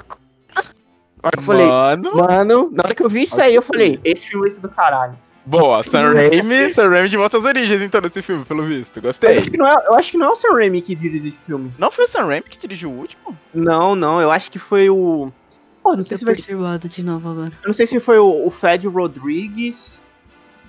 [1.23, 4.43] Eu falei, mano, mano, na hora que eu vi isso aí, eu falei, esse filme
[4.43, 5.19] vai ser do caralho.
[5.45, 9.01] Boa, Sam Raimi, Sam Raimi de volta às origens, então, desse filme, pelo visto.
[9.01, 9.31] Gostei.
[9.31, 11.73] Acho é, eu acho que não é o Sam Raimi que dirigiu esse filme.
[11.79, 13.39] Não foi o Sam Raimi que dirigiu o último?
[13.55, 15.31] Não, não, eu acho que foi o.
[15.87, 16.57] Pô, não sei se vai ser.
[16.88, 17.53] de novo agora.
[17.62, 20.03] Eu não sei se foi o, o Fed Rodrigues.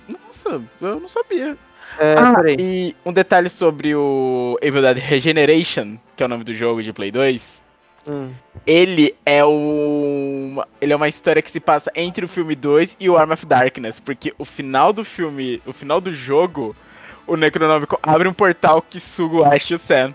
[0.08, 1.58] Nossa, eu não sabia.
[1.98, 6.54] É, ah, e um detalhe sobre o Evil Dead Regeneration, que é o nome do
[6.54, 7.60] jogo de Play 2.
[8.06, 8.32] Hum.
[8.64, 10.68] Ele é uma.
[10.80, 13.44] Ele é uma história que se passa entre o filme 2 e o Arm of
[13.44, 13.98] Darkness.
[13.98, 15.60] Porque o final do filme.
[15.66, 16.76] O final do jogo,
[17.26, 20.14] o Necronômico abre um portal que suga o Ash e o Sam.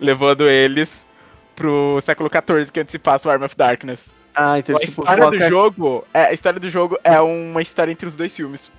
[0.00, 1.06] Levando eles
[1.54, 4.23] pro século XIV, que é onde se passa o Arm of Darkness.
[4.34, 6.06] Ah, então a tipo, história do jogo.
[6.12, 8.70] É, a história do jogo é uma história entre os dois filmes.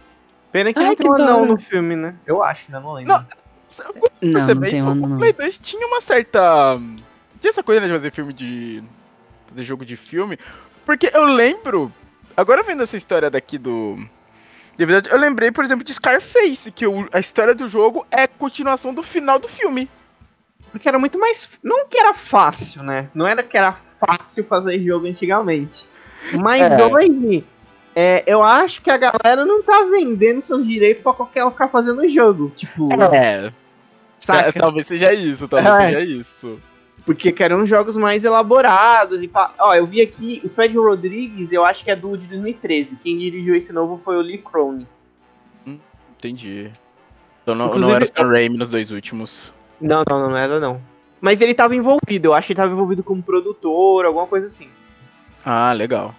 [0.52, 2.16] Pena que Ai, não tem um anão no filme, né?
[2.26, 2.80] Eu acho, né?
[2.80, 3.14] Não lembro.
[3.14, 3.26] Não,
[4.22, 5.16] não, não tem um anão.
[5.16, 6.80] O Play 2 tinha uma certa
[7.46, 8.84] tinha essa coisa né, de fazer filme de.
[9.48, 10.40] fazer jogo de filme.
[10.84, 11.92] Porque eu lembro.
[12.36, 13.98] Agora vendo essa história daqui do.
[14.76, 18.28] De verdade, eu lembrei, por exemplo, de Scarface, que o, a história do jogo é
[18.28, 19.90] continuação do final do filme.
[20.76, 21.58] Porque era muito mais.
[21.64, 23.10] Não que era fácil, né?
[23.16, 25.88] Não era que era fácil fazer jogo antigamente.
[26.34, 26.86] Mas é.
[26.86, 27.46] hoje,
[27.96, 31.70] é, eu acho que a galera não tá vendendo seus direitos pra qualquer um ficar
[31.70, 32.52] fazendo jogo.
[32.54, 32.90] Tipo.
[32.94, 33.54] É.
[34.20, 34.50] Saca?
[34.50, 35.88] É, talvez seja isso, talvez é.
[35.88, 36.60] seja isso.
[37.06, 39.24] Porque querem jogos mais elaborados.
[39.24, 42.98] E Ó, eu vi aqui o Fred Rodrigues, eu acho que é do de 2013.
[42.98, 44.86] Quem dirigiu esse novo foi o Lee Cronin.
[45.66, 45.80] Hum,
[46.18, 46.70] entendi.
[47.44, 49.54] Então não, não era o Sam Raimi nos dois últimos.
[49.80, 50.82] Não, não, não era não.
[51.20, 54.70] Mas ele tava envolvido, eu acho que ele tava envolvido como produtor, alguma coisa assim.
[55.44, 56.14] Ah, legal.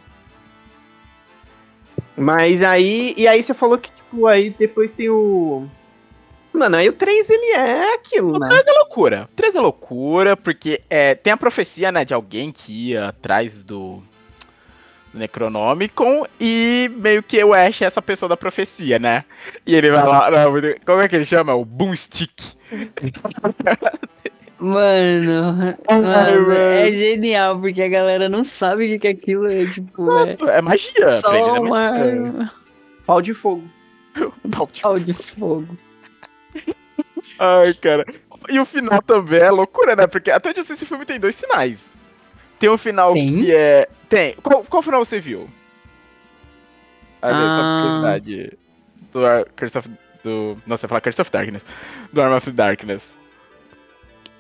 [2.17, 3.15] Mas aí.
[3.17, 5.67] E aí você falou que, tipo, aí depois tem o.
[6.53, 8.47] Mano, aí o 3 ele é aquilo, o né?
[8.47, 9.29] O 3 é loucura.
[9.31, 13.63] O 3 é loucura, porque é, tem a profecia, né, de alguém que ia atrás
[13.63, 14.03] do, do
[15.17, 19.25] Necronomicon e meio que o Ash é essa pessoa da profecia, né?
[19.67, 20.53] E ele vai lá, não,
[20.85, 21.55] como é que ele chama?
[21.55, 22.33] O Boomstick.
[24.59, 30.11] Mano, mano, é genial, porque a galera não sabe o que, é aquilo é, tipo,
[30.11, 31.17] é, é magia.
[31.17, 32.51] Só uma...
[33.07, 33.65] Pau de fogo.
[34.51, 35.77] Pau de, Pau de fogo.
[37.39, 38.05] Ai, cara.
[38.49, 40.07] E o final também é loucura, né?
[40.07, 41.95] Porque até onde eu sei, esse filme tem dois finais.
[42.59, 43.45] Tem um final tem?
[43.45, 43.89] que é.
[44.09, 44.35] Tem.
[44.43, 45.49] Qual, qual final você viu?
[47.21, 47.83] Ali, ah.
[47.83, 48.59] curiosidade.
[49.13, 49.21] Do
[49.57, 49.91] Curse of.
[50.25, 50.59] Do.
[50.67, 51.63] Não, você fala Curse of Darkness.
[52.13, 53.03] Do Arm of Darkness.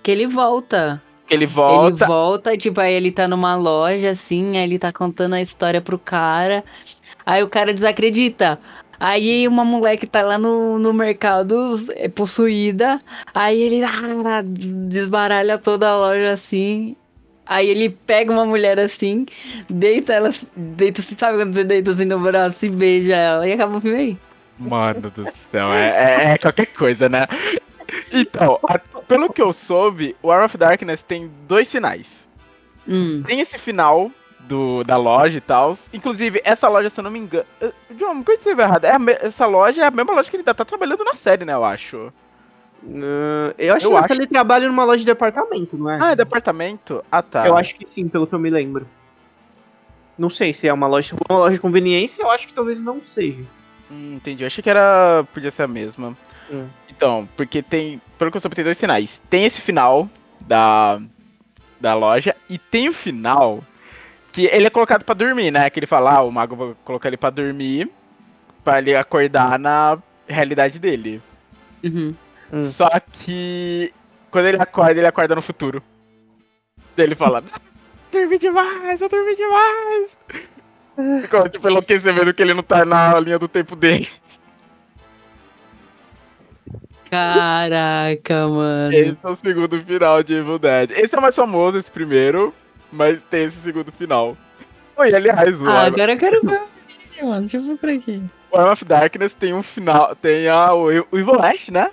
[0.02, 1.02] Que ele volta.
[1.26, 2.04] Que ele volta.
[2.04, 5.80] Ele volta, tipo, aí ele tá numa loja, assim, aí ele tá contando a história
[5.80, 6.64] pro cara.
[7.24, 8.60] Aí o cara desacredita.
[8.98, 13.00] Aí uma moleque tá lá no, no mercado é possuída.
[13.34, 16.96] Aí ele ah, desbaralha toda a loja assim.
[17.46, 19.24] Aí ele pega uma mulher assim,
[19.70, 23.78] deita ela, deita, sabe quando você deita assim no braço e beija ela e acaba
[23.78, 24.18] o filme aí.
[24.58, 27.26] Mano do céu, é, é, é qualquer coisa, né?
[28.12, 32.26] Então, a, pelo que eu soube, o War of Darkness tem dois finais.
[32.88, 33.22] Hum.
[33.24, 35.76] Tem esse final do, da loja e tal.
[35.92, 37.46] Inclusive, essa loja, se eu não me engano.
[37.60, 38.84] Uh, John, não pode ser errado.
[38.84, 41.52] É essa loja é a mesma loja que ele ainda tá trabalhando na série, né?
[41.52, 42.12] Eu acho.
[42.82, 44.12] Uh, eu acho eu que acho...
[44.12, 45.98] ele trabalha numa loja de departamento, não é?
[46.00, 47.04] Ah, é departamento?
[47.10, 47.46] Ah, tá.
[47.46, 48.86] Eu acho que sim, pelo que eu me lembro.
[50.18, 53.02] Não sei se é uma loja, uma loja de conveniência, eu acho que talvez não
[53.04, 53.42] seja.
[53.90, 54.42] Hum, entendi.
[54.42, 55.26] Eu achei que era.
[55.32, 56.16] Podia ser a mesma.
[56.50, 56.66] Hum.
[56.88, 58.00] Então, porque tem.
[58.18, 59.20] Pelo que eu soube, tem dois finais.
[59.28, 60.08] Tem esse final
[60.40, 61.00] da.
[61.78, 63.62] Da loja e tem o final
[64.32, 65.68] que ele é colocado para dormir, né?
[65.68, 67.90] Que ele fala, ah, o mago vai colocar ele para dormir,
[68.62, 71.22] para ele acordar na realidade dele.
[71.84, 72.14] Uhum.
[72.52, 72.64] Hum.
[72.64, 73.92] Só que
[74.30, 75.82] quando ele acorda, ele acorda no futuro.
[76.96, 77.42] Daí ele fala,
[78.12, 80.10] dormi demais, eu dormi demais.
[81.22, 84.08] Ficou tipo enlouquecendo que ele não tá na linha do tempo dele.
[87.10, 88.92] Caraca, mano.
[88.92, 90.90] Esse é o segundo final de Evil Dead.
[90.92, 92.52] Esse é o mais famoso, esse primeiro.
[92.90, 94.36] Mas tem esse segundo final.
[94.96, 96.62] Oi, aliás, o ah, agora eu quero ver.
[96.88, 97.40] assistir, mano.
[97.40, 98.22] Deixa eu ver por aqui.
[98.50, 100.16] O Arm of Darkness tem um final.
[100.16, 101.90] Tem a, o, o Evil Ash, né?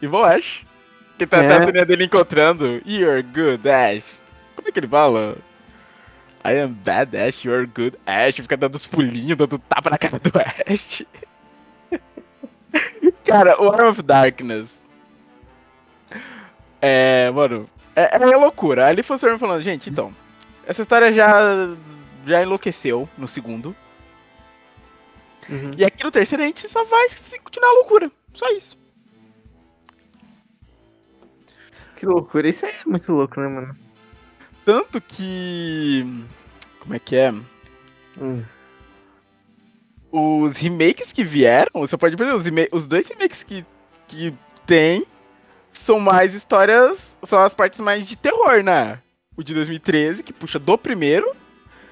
[0.00, 0.64] Evil Ash.
[1.18, 1.56] Que tá é.
[1.56, 2.80] a cena dele encontrando.
[2.86, 4.04] You're good, Ash.
[4.56, 5.36] Como é que ele fala?
[6.44, 8.36] I am bad Ash, you're good Ash.
[8.36, 11.04] Fica dando os pulinhos, dando tapa na cara do Ash.
[13.24, 14.68] cara, o Arm of Darkness.
[16.80, 17.68] É, mano.
[17.94, 18.86] É, é loucura.
[18.86, 20.14] Ali foi o falando, gente, então.
[20.66, 21.74] Essa história já.
[22.26, 23.74] Já enlouqueceu no segundo.
[25.48, 25.72] Uhum.
[25.76, 27.08] E aqui no terceiro a gente só vai
[27.42, 28.10] continuar a loucura.
[28.34, 28.79] Só isso.
[32.00, 32.48] Que loucura.
[32.48, 33.76] Isso é muito louco, né, mano?
[34.64, 36.02] Tanto que.
[36.78, 37.30] Como é que é?
[38.18, 38.42] Hum.
[40.10, 43.66] Os remakes que vieram, você pode perceber, os, os dois remakes que,
[44.08, 44.34] que
[44.66, 45.04] tem
[45.74, 47.18] são mais histórias.
[47.22, 48.98] São as partes mais de terror, né?
[49.36, 51.30] O de 2013, que puxa do primeiro,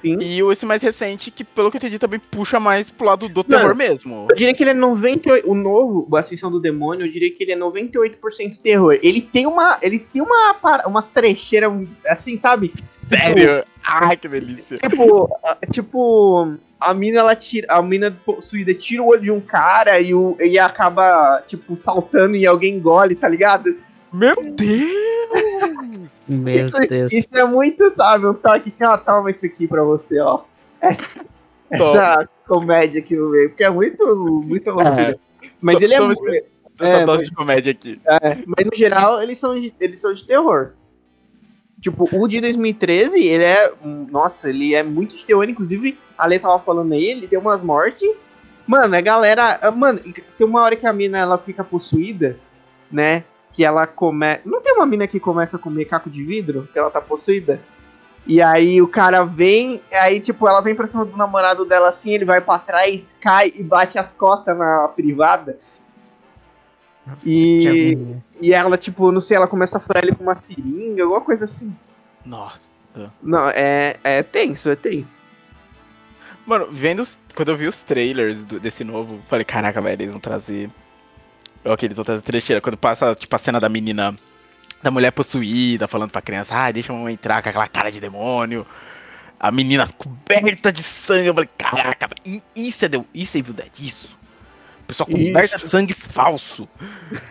[0.00, 0.18] Sim.
[0.20, 3.42] E esse mais recente, que pelo que eu entendi, também puxa mais pro lado do
[3.42, 4.26] terror mesmo.
[4.30, 5.42] Eu diria que ele é 98%.
[5.44, 8.98] O novo, o Ascensão do Demônio, eu diria que ele é 98% terror.
[9.02, 9.78] Ele tem uma.
[9.82, 10.56] Ele tem uma.
[10.86, 11.72] umas trecheiras
[12.06, 12.72] assim, sabe?
[13.08, 13.58] Sério?
[13.58, 14.76] Tipo, Ai, que delícia.
[14.76, 15.30] Tipo,
[15.72, 17.66] tipo, a mina, ela tira.
[17.70, 22.36] A mina possuída tira o olho de um cara e, o, e acaba, tipo, saltando
[22.36, 23.74] e alguém engole, tá ligado?
[24.12, 26.20] Meu Deus!
[26.28, 27.12] Meu isso, Deus.
[27.12, 28.26] Isso é muito, sabe?
[28.26, 30.42] Um toque assim, ó, toma isso aqui pra você, ó.
[30.80, 31.08] Essa,
[31.70, 34.06] essa comédia aqui no meio, porque é muito,
[34.46, 35.12] muito loucura.
[35.12, 35.48] É.
[35.60, 36.22] Mas ele é muito.
[36.80, 38.00] Essa é, dose mas, de comédia aqui.
[38.06, 40.72] É, mas no geral, eles são, de, eles são de terror.
[41.80, 43.72] Tipo, o de 2013, ele é.
[43.82, 45.48] Nossa, ele é muito de terror.
[45.48, 48.30] Inclusive, a Lê tava falando aí, ele tem umas mortes.
[48.66, 49.58] Mano, a galera.
[49.72, 50.00] Mano,
[50.36, 52.36] tem uma hora que a mina ela fica possuída,
[52.90, 53.24] né?
[53.58, 54.38] Que ela come.
[54.44, 56.68] Não tem uma mina que começa a comer caco de vidro?
[56.72, 57.60] Que ela tá possuída?
[58.24, 62.14] E aí o cara vem, aí tipo, ela vem pra cima do namorado dela assim,
[62.14, 65.58] ele vai para trás, cai e bate as costas na privada.
[67.04, 67.98] Nossa, e,
[68.40, 71.44] e ela, tipo, não sei, ela começa a furar ele com uma seringa, alguma coisa
[71.44, 71.74] assim.
[72.24, 72.68] Nossa.
[73.20, 75.20] Não, é, é tenso, é tenso.
[76.46, 77.04] Mano, vendo.
[77.34, 80.70] Quando eu vi os trailers do, desse novo, falei, caraca, velho, eles vão trazer
[81.72, 84.14] aqueles outras trecheiras, quando passa, tipo, a cena da menina,
[84.82, 88.00] da mulher possuída, falando pra criança, ah, deixa a mamãe entrar com aquela cara de
[88.00, 88.66] demônio.
[89.38, 92.08] A menina coberta de sangue, eu falei, caraca,
[92.56, 94.16] isso é, isso é Evil Dead, isso.
[94.86, 96.68] Pessoal coberta de sangue falso.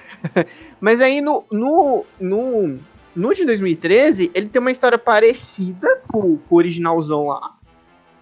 [0.79, 2.79] Mas aí no, no, no,
[3.15, 7.56] no de 2013, ele tem uma história parecida com o originalzão lá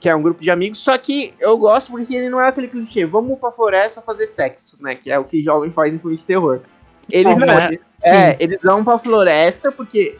[0.05, 2.67] que é um grupo de amigos, só que eu gosto porque ele não é aquele
[2.67, 4.93] clichê, vamos pra floresta fazer sexo, né?
[4.93, 6.59] Que é o que jovem faz em filme de terror.
[7.09, 7.69] Eles não, é,
[8.03, 10.15] é eles vão pra floresta porque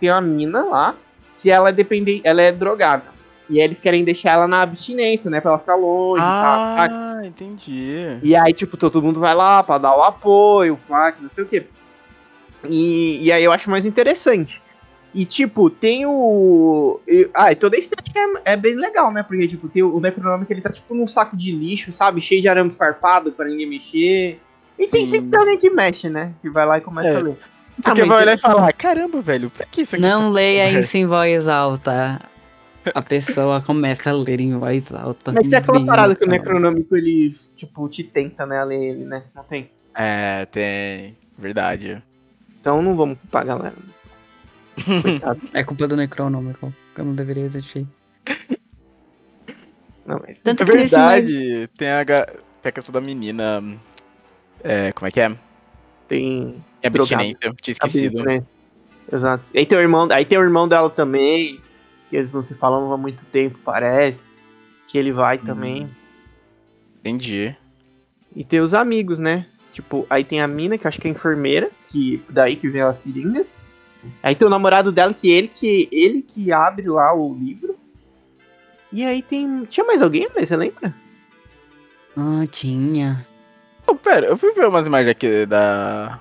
[0.00, 0.94] tem uma mina lá
[1.36, 3.04] que ela é dependente, ela é drogada.
[3.50, 5.38] E eles querem deixar ela na abstinência, né?
[5.38, 6.98] Pra ela ficar longe ah, e tal.
[6.98, 8.18] Ah, entendi.
[8.22, 11.46] E aí, tipo, todo mundo vai lá pra dar o apoio, pá, não sei o
[11.46, 11.66] quê.
[12.64, 14.62] E, e aí eu acho mais interessante.
[15.14, 17.00] E, tipo, tem o.
[17.34, 19.22] Ah, e toda a estética é, é, bem legal, né?
[19.22, 22.20] Porque, tipo, tem o Necronômico, ele tá tipo num saco de lixo, sabe?
[22.20, 24.40] Cheio de arame farpado pra ninguém mexer.
[24.78, 25.16] E tem Sim.
[25.16, 26.34] sempre alguém que mexe, né?
[26.42, 27.16] Que vai lá e começa é.
[27.16, 27.38] a ler.
[27.82, 30.02] Porque ah, vai olhar e falar, caramba, velho, pra que isso aqui?
[30.02, 32.20] Não leia isso em voz alta.
[32.94, 35.32] A pessoa começa a ler em voz alta.
[35.32, 39.04] Mas tem aquela parada que o Necronômico, ele, tipo, te tenta, né, a ler ele,
[39.04, 39.24] né?
[39.34, 39.70] Não tem?
[39.94, 41.16] É, tem.
[41.38, 42.02] Verdade.
[42.60, 43.74] Então não vamos culpar a galera.
[45.52, 47.86] É culpa do Necronômico, que eu não deveria existir.
[50.06, 51.68] Não, mas Tanto é verdade.
[51.76, 52.34] Tem, a, tem
[52.64, 53.62] a questão da menina.
[54.62, 55.36] É, como é que é?
[56.06, 56.62] Tem.
[56.82, 58.22] É abstinência, eu tinha esquecido.
[59.12, 59.44] Exato.
[59.54, 61.60] Aí tem, o irmão, aí tem o irmão dela também,
[62.08, 64.34] que eles não se falam há muito tempo, parece.
[64.86, 65.44] Que ele vai hum.
[65.44, 65.90] também.
[67.00, 67.56] Entendi.
[68.34, 69.46] E tem os amigos, né?
[69.72, 72.96] Tipo, aí tem a mina, que acho que é enfermeira, que daí que vem as
[72.96, 73.62] seringas.
[74.22, 77.76] Aí tem o namorado dela, que ele que ele que abre lá o livro.
[78.92, 79.64] E aí tem.
[79.64, 80.94] Tinha mais alguém, mas você lembra?
[82.16, 83.26] Ah, tinha.
[83.86, 86.20] Oh, pera, eu fui ver umas imagens aqui da.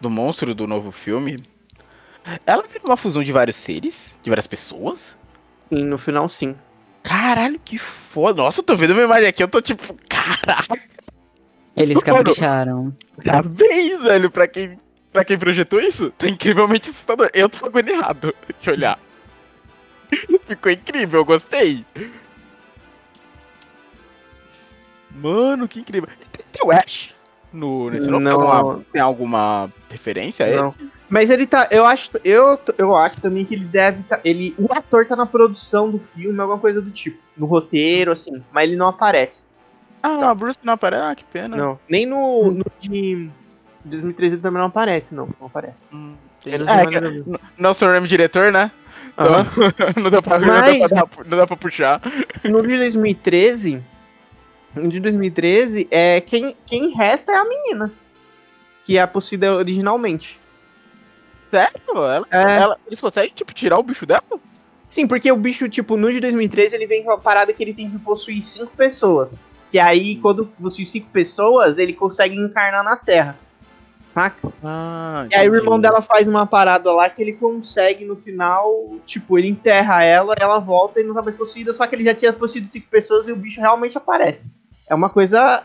[0.00, 1.42] Do monstro do novo filme.
[2.46, 5.16] Ela vira uma fusão de vários seres, de várias pessoas.
[5.70, 6.54] E no final sim.
[7.02, 8.42] Caralho, que foda.
[8.42, 10.82] Nossa, eu tô vendo uma imagem aqui, eu tô tipo, caralho.
[11.76, 12.94] Eles capricharam.
[13.24, 14.78] Parabéns, velho, pra quem
[15.12, 17.30] Pra quem projetou isso, tá incrivelmente assustador.
[17.34, 18.98] Eu tô agoniado de olhar.
[20.46, 21.84] Ficou incrível, eu gostei.
[25.10, 26.08] Mano, que incrível.
[26.32, 27.14] Tem, tem o Ash
[27.52, 28.24] no, nesse novo?
[28.24, 28.32] Não.
[28.32, 30.60] Tem alguma, tem alguma referência a ele?
[30.60, 30.74] Não.
[31.10, 31.68] Mas ele tá.
[31.70, 35.26] Eu acho, eu, eu acho também que ele deve tá, ele O ator tá na
[35.26, 37.18] produção do filme, alguma coisa do tipo.
[37.36, 38.42] No roteiro, assim.
[38.50, 39.44] Mas ele não aparece.
[40.02, 40.34] Ah, tá.
[40.34, 41.02] Bruce não aparece?
[41.04, 41.54] Ah, que pena.
[41.54, 43.30] Não, nem no, no de
[43.84, 45.28] 2013 também não aparece, não.
[45.40, 45.76] Não aparece.
[45.92, 46.14] Hum,
[46.46, 48.70] é, é, Ram diretor, né?
[49.12, 52.00] Então, não, dá pra, Mas, não, dá pra, não dá pra puxar.
[52.44, 53.82] No de 2013,
[54.74, 57.92] no de 2013, é, quem, quem resta é a menina.
[58.84, 60.40] Que é a possuída originalmente.
[61.50, 61.80] Sério?
[61.90, 62.58] Ela, é.
[62.58, 64.22] ela, eles conseguem, tipo, tirar o bicho dela?
[64.88, 67.74] Sim, porque o bicho, tipo, no de 2013 ele vem com a parada que ele
[67.74, 69.44] tem que possuir cinco pessoas.
[69.70, 73.38] Que aí, quando possui cinco pessoas, ele consegue encarnar na Terra.
[74.12, 74.52] Saca?
[74.62, 78.98] Ah, e aí o irmão dela faz uma parada lá que ele consegue no final,
[79.06, 82.14] tipo, ele enterra ela, ela volta e não tá mais possuída, só que ele já
[82.14, 84.52] tinha possuído cinco pessoas e o bicho realmente aparece.
[84.86, 85.64] É uma coisa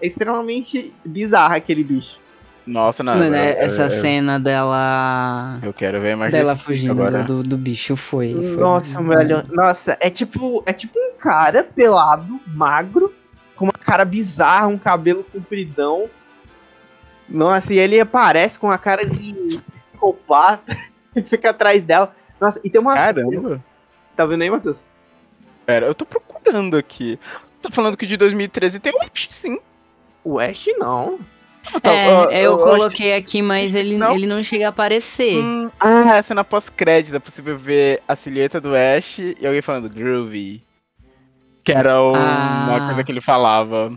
[0.00, 2.18] extremamente bizarra aquele bicho.
[2.66, 3.14] Nossa, não.
[3.14, 5.60] Mano, é, essa eu, cena dela.
[5.62, 7.24] Eu quero ver mais Dela fugindo agora.
[7.24, 8.32] Do, do bicho foi.
[8.32, 9.44] foi nossa, velho.
[9.50, 10.62] Nossa, é tipo.
[10.64, 13.12] É tipo um cara pelado, magro,
[13.54, 16.08] com uma cara bizarra, um cabelo compridão.
[17.32, 19.34] Nossa, e ele aparece com a cara de
[19.72, 20.76] psicopata
[21.16, 22.14] e fica atrás dela.
[22.38, 22.94] Nossa, e tem uma.
[22.94, 23.62] Caramba!
[24.14, 24.84] Tá vendo aí, Matheus?
[25.64, 27.18] Pera, eu tô procurando aqui.
[27.62, 29.58] Tá falando que de 2013 tem o Ash, sim.
[30.22, 31.18] O Ash não.
[31.84, 35.38] É, eu, coloquei aqui, mas ele não, ele não chega a aparecer.
[35.38, 37.14] Hum, ah, essa é na pós-crédito.
[37.14, 40.64] É possível ver a silhueta do Ash e alguém falando Groovy.
[41.62, 42.66] Que era o, ah.
[42.68, 43.96] uma coisa que ele falava.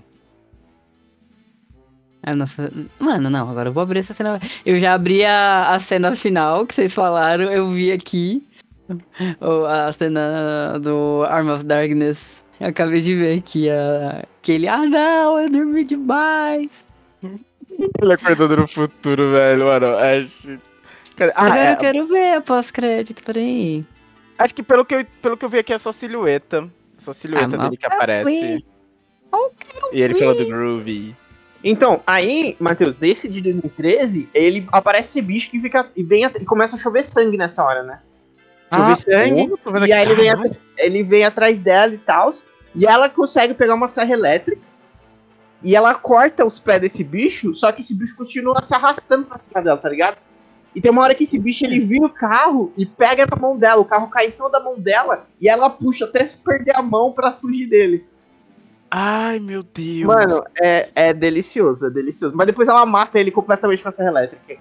[2.33, 2.71] Nossa.
[2.99, 4.39] Mano, não, agora eu vou abrir essa cena.
[4.65, 8.43] Eu já abri a, a cena final que vocês falaram, eu vi aqui.
[9.41, 12.43] A cena do Arm of Darkness.
[12.59, 14.67] Eu acabei de ver aqui a, aquele.
[14.67, 16.85] Ah, não, eu dormi demais.
[18.01, 19.87] Ele acordando no futuro, velho, mano.
[19.97, 20.59] Acho...
[21.33, 21.73] Ah, Agora é...
[21.73, 23.85] eu quero ver a pós-crédito, peraí.
[24.37, 26.69] Acho que pelo que, eu, pelo que eu vi aqui é só silhueta.
[26.97, 28.65] Só silhueta ah, dele que aparece.
[29.91, 31.15] E ele fala do Groovy.
[31.67, 35.89] Então, aí, Matheus, desse de 2013, ele aparece esse bicho que fica.
[35.95, 38.01] E, vem, e começa a chover sangue nessa hora, né?
[38.71, 39.47] Chover ah, sangue.
[39.63, 42.31] Pô, e aí ele vem, ele vem atrás dela e tal.
[42.75, 44.61] E ela consegue pegar uma serra elétrica
[45.63, 49.39] e ela corta os pés desse bicho, só que esse bicho continua se arrastando pra
[49.39, 50.17] cima dela, tá ligado?
[50.75, 53.57] E tem uma hora que esse bicho ele vira o carro e pega na mão
[53.57, 56.75] dela, o carro cai em cima da mão dela e ela puxa até se perder
[56.75, 58.05] a mão pra fugir dele.
[58.97, 60.07] Ai, meu Deus.
[60.07, 62.33] Mano, é, é delicioso, é delicioso.
[62.33, 64.55] Mas depois ela mata ele completamente com a serra elétrica.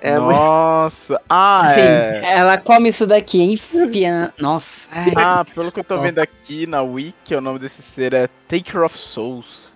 [0.00, 2.36] É, Nossa, ah, Sim, é.
[2.36, 4.32] ela come isso daqui, enfia.
[4.38, 4.90] Nossa.
[5.16, 8.82] Ah, pelo que eu tô vendo aqui na Wiki, o nome desse ser é Taker
[8.82, 9.74] of Souls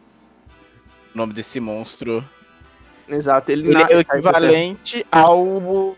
[1.14, 2.24] o nome desse monstro.
[3.08, 5.96] Exato, ele, ele é o equivalente ao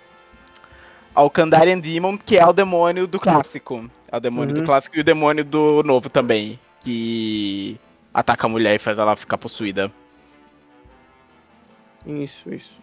[1.15, 3.91] ao Kandarian Demon, que é o demônio do clássico.
[4.11, 4.63] É o demônio uhum.
[4.63, 7.79] do clássico e o demônio do novo também, que
[8.13, 9.91] ataca a mulher e faz ela ficar possuída.
[12.07, 12.79] Isso, isso.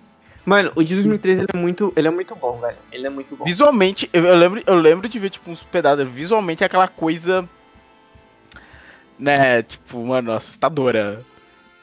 [0.45, 2.77] Mano, o de 2013 ele é muito, ele é muito bom, velho.
[2.91, 3.43] Ele é muito bom.
[3.43, 7.47] Visualmente, eu, eu lembro, eu lembro de ver tipo uns pedaços, visualmente é aquela coisa
[9.17, 11.23] né, tipo, mano, assustadora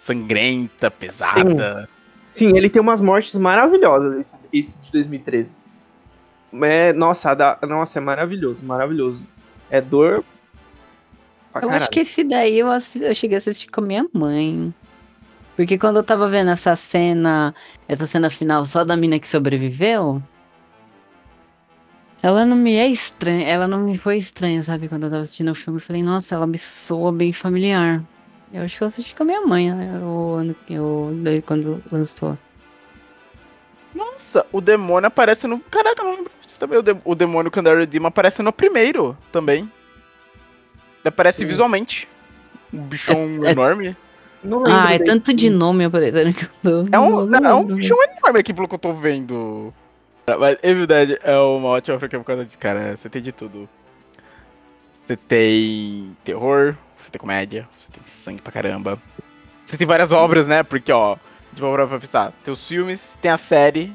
[0.04, 1.88] sangrenta, pesada.
[2.30, 5.56] Sim, Sim ele tem umas mortes maravilhosas, esse, esse de 2013.
[6.62, 9.26] É, nossa, da, nossa, é maravilhoso, maravilhoso.
[9.70, 10.24] É dor.
[11.54, 11.76] Eu caralho.
[11.76, 14.74] acho que esse daí eu, eu cheguei a assistir com a minha mãe.
[15.56, 17.54] Porque quando eu tava vendo essa cena,
[17.86, 20.20] essa cena final só da mina que sobreviveu,
[22.20, 24.88] ela não me é estranha, ela não me foi estranha, sabe?
[24.88, 28.02] Quando eu tava assistindo o filme, eu falei, nossa, ela me soa bem familiar.
[28.52, 29.98] Eu acho que eu assisti com a minha mãe, né?
[29.98, 31.10] O ano que eu.
[31.44, 32.38] Quando lançou.
[33.94, 35.60] Nossa, o demônio aparece no.
[35.60, 36.78] Caraca, não lembro disso também.
[36.78, 36.96] O, de...
[37.04, 39.70] o demônio Kandari Dima aparece no primeiro também.
[41.04, 41.46] Aparece Sim.
[41.46, 42.08] visualmente.
[42.72, 43.52] Um bichão é, é...
[43.52, 43.96] enorme.
[44.42, 46.96] Não lembro ah, é tanto de nome aparecendo que eu tô.
[46.96, 49.72] É um, não, é um bichão enorme aqui pelo que eu tô vendo.
[50.26, 53.68] Mas Evil Dead é uma ótima franquia por causa de, cara, você tem de tudo.
[55.06, 58.98] Você tem terror, você tem comédia, tem sangue pra caramba.
[59.64, 60.62] Você tem várias obras, né?
[60.62, 61.16] Porque, ó,
[61.52, 63.92] de uma pra pensar, tem os filmes, tem a série,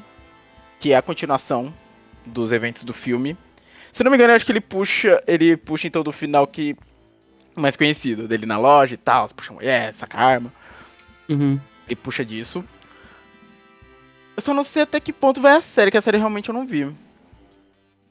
[0.78, 1.72] que é a continuação
[2.24, 3.36] dos eventos do filme.
[3.92, 6.76] Se não me engano, eu acho que ele puxa, ele puxa então do final que
[7.54, 10.52] mais conhecido, dele na loja e tal, puxa a mulher, saca arma.
[11.28, 11.58] Uhum.
[11.86, 12.64] Ele puxa disso.
[14.36, 16.54] Eu só não sei até que ponto vai a série, que a série realmente eu
[16.54, 16.90] não vi.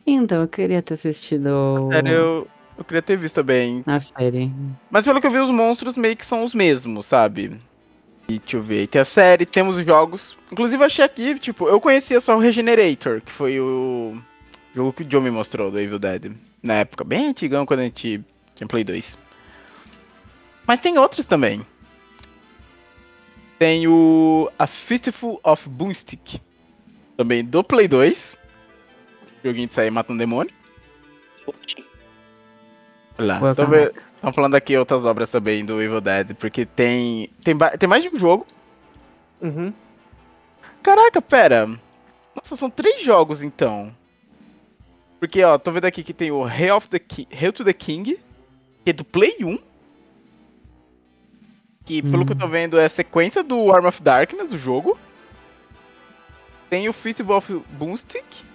[0.06, 1.50] Então, eu queria ter assistido.
[1.90, 3.84] A série eu, eu queria ter visto também.
[3.86, 4.52] A série.
[4.90, 7.58] Mas pelo que eu vi, os monstros meio que são os mesmos, sabe?
[8.28, 8.88] E deixa eu ver.
[8.88, 10.38] Tem a série, temos os jogos.
[10.52, 14.16] Inclusive, eu achei aqui, tipo, eu conhecia só o Regenerator, que foi o
[14.76, 16.32] jogo que o John me mostrou do Evil Dead.
[16.62, 18.24] Na época, bem antigão, quando a gente
[18.56, 19.29] tinha Play 2.
[20.70, 21.66] Mas tem outros também.
[23.58, 26.40] Tem o A Fistful of Boomstick.
[27.18, 28.38] Também do Play 2.
[29.44, 30.54] Joguinho de sair matando um demônio.
[33.18, 33.42] Lá.
[33.50, 37.32] Estão falando aqui outras obras também do Evil Dead, porque tem.
[37.44, 38.46] Tem, tem mais de um jogo.
[39.42, 39.74] Uhum.
[40.84, 41.66] Caraca, pera.
[42.36, 43.92] Nossa, são três jogos então.
[45.20, 47.74] Porque, ó, tô vendo aqui que tem o Hail, of the Ki Hail to the
[47.74, 48.20] King,
[48.86, 49.69] que é do Play 1.
[51.90, 52.50] Que, pelo que eu tô hum.
[52.50, 54.96] vendo, é a sequência do Arm of Darkness, o jogo.
[56.70, 58.46] Tem o Festival of Boomstick,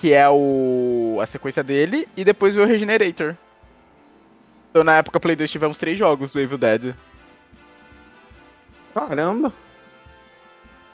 [0.00, 3.36] que é o a sequência dele, e depois o Regenerator.
[4.68, 6.92] Então na época Play 2 tivemos três jogos do Evil Dead.
[8.92, 9.52] Caramba!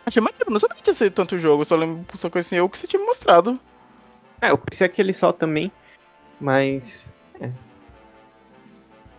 [0.05, 2.79] Achei maneiro, não sabia que tinha sido tanto jogo, só lembro, só conheci eu que
[2.79, 3.59] você tinha me mostrado.
[4.43, 5.73] É, eu conheci aquele só também,
[6.39, 7.11] mas.
[7.41, 7.51] É.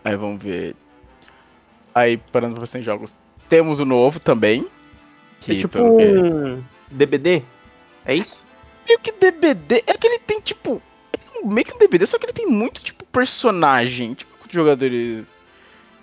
[0.03, 0.75] Aí vamos ver.
[1.93, 3.13] Aí, parando pra você em jogos,
[3.47, 4.67] temos o novo também.
[5.41, 7.43] Que, é tipo um DBD?
[8.05, 8.43] É isso?
[8.87, 9.83] Meio que DBD.
[9.85, 10.81] É que ele tem, tipo.
[11.43, 14.13] Meio que um DBD, só que ele tem muito, tipo, personagem.
[14.13, 15.39] Tipo, jogadores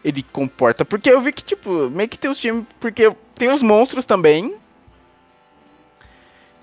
[0.05, 0.84] ele comporta.
[0.84, 2.64] Porque eu vi que, tipo, meio que tem os times.
[2.78, 4.55] Porque tem os monstros também.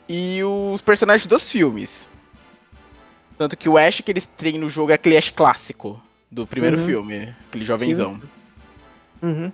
[0.08, 2.08] E os personagens dos filmes.
[3.38, 6.02] Tanto que o Ash que eles têm no jogo é aquele Ash clássico
[6.32, 6.86] do primeiro uhum.
[6.86, 8.22] filme, aquele jovenzão.
[9.24, 9.52] Uhum.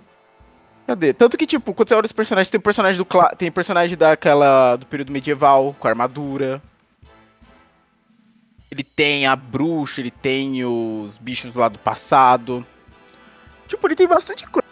[0.84, 1.12] Cadê?
[1.14, 3.06] Tanto que, tipo, quando você olha os personagens, tem personagem do
[3.38, 6.60] tem personagem daquela do período medieval, com armadura.
[8.68, 12.66] Ele tem a bruxa, ele tem os bichos do lado passado.
[13.68, 14.66] Tipo, ele tem bastante coisa.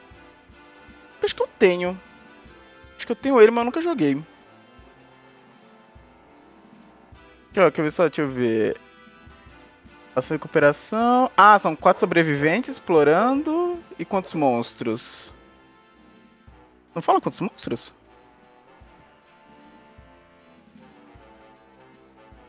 [1.23, 2.01] Acho que eu tenho.
[2.97, 4.21] Acho que eu tenho ele, mas eu nunca joguei.
[7.57, 8.09] Ó, quer ver só?
[8.09, 8.77] Deixa eu ver.
[10.15, 11.31] Ação e recuperação.
[11.37, 13.79] Ah, são quatro sobreviventes explorando.
[13.99, 15.33] E quantos monstros?
[16.95, 17.93] Não fala quantos monstros?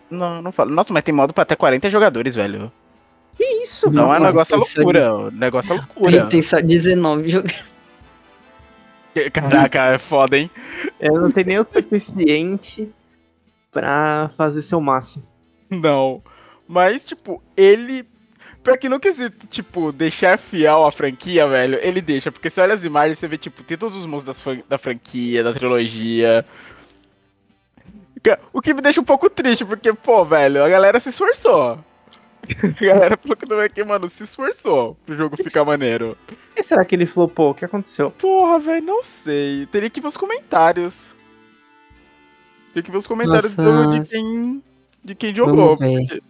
[0.10, 0.72] Não, não fala.
[0.72, 2.72] Nossa, mas tem modo pra até 40 jogadores, velho.
[3.38, 3.92] Que isso?
[3.92, 5.16] Não, não é negócio é loucura.
[5.16, 6.28] O negócio é loucura.
[6.28, 7.64] Tem só 19 jogadores.
[9.34, 10.50] Caraca, é foda, hein?
[11.00, 12.92] Eu não tenho nem o suficiente
[13.72, 15.26] pra fazer seu máximo.
[15.70, 16.22] Não.
[16.70, 18.08] Mas, tipo, ele.
[18.62, 22.32] Pra que não quesito, tipo, deixar fiel a franquia, velho, ele deixa.
[22.32, 25.52] Porque você olha as imagens você vê, tipo, tem todos os monstros da franquia, da
[25.52, 26.46] trilogia.
[28.54, 31.80] O que me deixa um pouco triste, porque, pô, velho, a galera se esforçou.
[32.48, 36.16] A galera, pelo que aqui, mano, se esforçou pro jogo ficar maneiro.
[36.56, 37.52] E será que ele flopou?
[37.52, 38.12] O que aconteceu?
[38.12, 39.66] Porra, velho, não sei.
[39.68, 41.16] Teria que ver os comentários.
[42.76, 44.64] Tem que ver os comentários do, de quem.
[45.04, 45.78] De quem jogou.
[45.78, 46.22] Porque,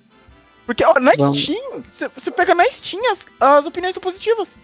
[0.69, 1.41] porque ó, na Vamos.
[1.41, 4.55] Steam, você pega na Steam, as, as opiniões são positivas.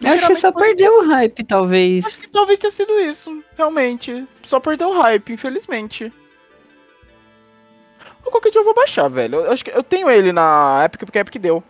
[0.00, 2.04] Eu acho que só perdeu o hype, talvez.
[2.04, 4.26] Acho que talvez tenha sido isso, realmente.
[4.42, 6.12] Só perdeu o hype, infelizmente.
[8.24, 9.36] Ou qualquer dia eu vou baixar, velho.
[9.36, 11.62] Eu, acho que eu tenho ele na Epic, porque a Epic deu.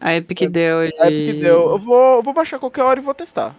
[0.00, 0.78] A Epic deu.
[0.78, 1.72] A Epic deu.
[1.72, 3.54] Eu vou, eu vou baixar qualquer hora e vou testar.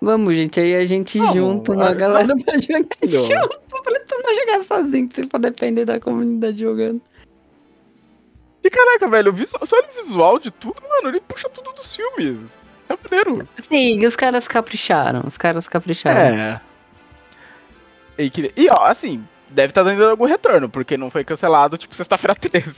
[0.00, 4.34] Vamos, gente, aí a gente Vamos, junta uma galera pra jogar junto, pra tu não
[4.34, 7.00] jogar sozinho, que você for depender da comunidade jogando.
[8.62, 12.50] E caraca, velho, visual, só o visual de tudo, mano, ele puxa tudo dos filmes.
[12.88, 13.48] É maneiro.
[13.68, 16.36] Sim, os caras capricharam, os caras capricharam.
[16.36, 16.60] É.
[18.18, 21.94] E, e ó, assim, deve estar tá dando algum retorno, porque não foi cancelado, tipo,
[21.94, 22.74] sexta-feira 13.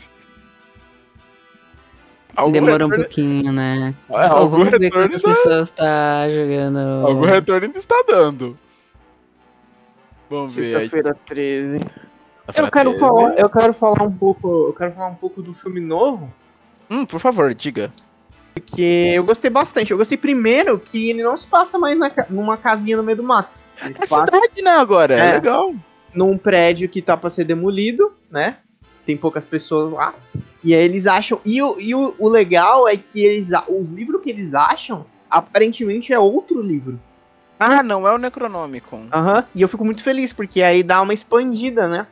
[2.34, 2.94] Algum Demora retorno...
[2.94, 3.94] um pouquinho, né?
[4.08, 5.36] É, algum vamos ver quantas ainda...
[5.36, 6.78] pessoas tá jogando.
[7.06, 8.58] Algum retorno ainda está dando.
[10.30, 10.64] Vamos ver.
[10.64, 11.80] Sexta-feira 13.
[12.56, 14.48] Eu quero, falar, eu quero falar um pouco.
[14.68, 16.32] Eu quero falar um pouco do filme novo.
[16.90, 17.92] Hum, por favor, diga.
[18.54, 19.90] Porque eu gostei bastante.
[19.90, 23.22] Eu gostei primeiro que ele não se passa mais na, numa casinha no meio do
[23.22, 23.58] mato.
[23.82, 25.14] Ele é passa, cidade, né, agora?
[25.14, 25.74] É, é legal.
[26.14, 28.56] Num prédio que tá pra ser demolido, né?
[29.04, 30.14] Tem poucas pessoas lá.
[30.62, 31.40] E aí eles acham.
[31.44, 33.50] E, o, e o, o legal é que eles.
[33.68, 37.00] O livro que eles acham, aparentemente é outro livro.
[37.58, 39.00] Ah, não é o Necronômico.
[39.12, 42.06] Aham, uhum, e eu fico muito feliz, porque aí dá uma expandida, né?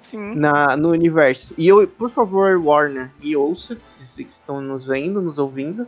[0.00, 0.34] Sim.
[0.34, 1.54] Na, no universo.
[1.56, 5.86] E eu, por favor, Warner, me ouça, vocês que estão nos vendo, nos ouvindo.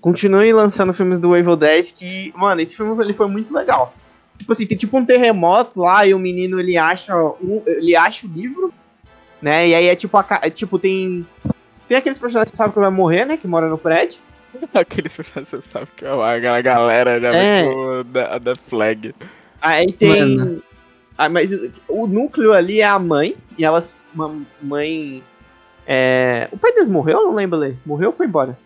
[0.00, 3.94] Continuem lançando filmes do Evil Dead, que, mano, esse filme ele foi muito legal.
[4.38, 8.26] Tipo assim, tem tipo um terremoto lá e o menino ele acha, um, ele acha
[8.26, 8.74] o livro
[9.42, 9.68] né?
[9.68, 11.26] E aí é tipo, a, é, tipo tem
[11.88, 13.36] tem aqueles personagens que sabem que vai morrer, né?
[13.36, 14.20] Que mora no prédio.
[14.72, 17.64] aqueles personagens que sabem que vai a galera já é.
[18.04, 19.14] da, da flag.
[19.60, 20.62] Aí tem.
[21.18, 21.50] Ah, mas
[21.88, 24.04] o núcleo ali é a mãe, e elas.
[24.14, 25.22] Uma mãe.
[25.86, 26.48] É...
[26.52, 27.18] O pai deles morreu?
[27.18, 27.76] Eu não lembro ali.
[27.84, 28.56] Morreu ou foi embora?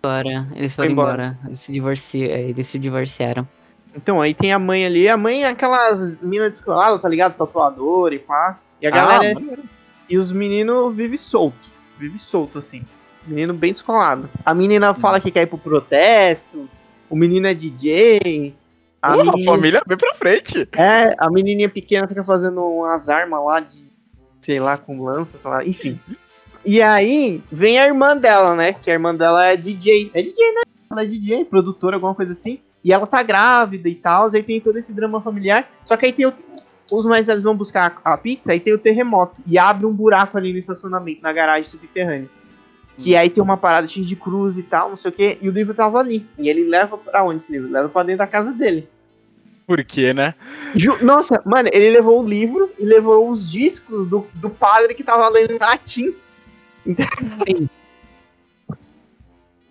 [0.00, 0.48] embora.
[0.54, 1.12] Eles foram embora.
[1.12, 1.38] embora.
[1.46, 2.24] Eles, se divorci...
[2.24, 3.48] É, eles se divorciaram.
[3.94, 5.08] Então, aí tem a mãe ali.
[5.08, 7.36] A mãe é aquelas minas descoladas, tá ligado?
[7.36, 8.58] Tatuador e pá.
[8.80, 9.22] E a galera.
[9.22, 9.79] Ah, é...
[10.10, 11.70] E os meninos vivem solto.
[11.96, 12.82] Vive solto, assim.
[13.24, 14.28] Menino bem descolado.
[14.44, 16.68] A menina fala que quer ir pro protesto.
[17.08, 18.54] O menino é DJ.
[19.00, 19.32] A, menina...
[19.32, 20.68] a família bem pra frente.
[20.72, 23.88] É, a menininha pequena fica fazendo umas armas lá de.
[24.38, 26.00] Sei lá, com lança, sei lá, enfim.
[26.64, 28.72] E aí vem a irmã dela, né?
[28.72, 30.10] Que a irmã dela é DJ.
[30.12, 30.62] É DJ, né?
[30.90, 32.58] Ela é DJ, produtora, alguma coisa assim.
[32.82, 34.28] E ela tá grávida e tal.
[34.32, 35.70] Aí tem todo esse drama familiar.
[35.84, 36.26] Só que aí tem
[36.90, 38.52] os mais velhos vão buscar a, pizza.
[38.52, 39.40] Aí tem o terremoto.
[39.46, 42.28] E abre um buraco ali no estacionamento, na garagem subterrânea.
[42.98, 45.38] Que aí tem uma parada cheia de cruz e tal, não sei o que.
[45.40, 46.26] E o livro tava ali.
[46.38, 47.70] E ele leva pra onde esse livro?
[47.70, 48.88] Leva pra dentro da casa dele.
[49.66, 50.34] Por quê, né?
[50.74, 55.04] Ju Nossa, mano, ele levou o livro e levou os discos do, do padre que
[55.04, 56.14] tava lendo em latim.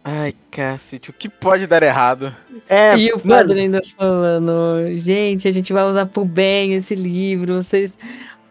[0.04, 2.34] Ai, cacete, o que pode dar errado?
[2.68, 7.62] É, e o padre ainda falando, gente, a gente vai usar pro bem esse livro,
[7.62, 7.97] vocês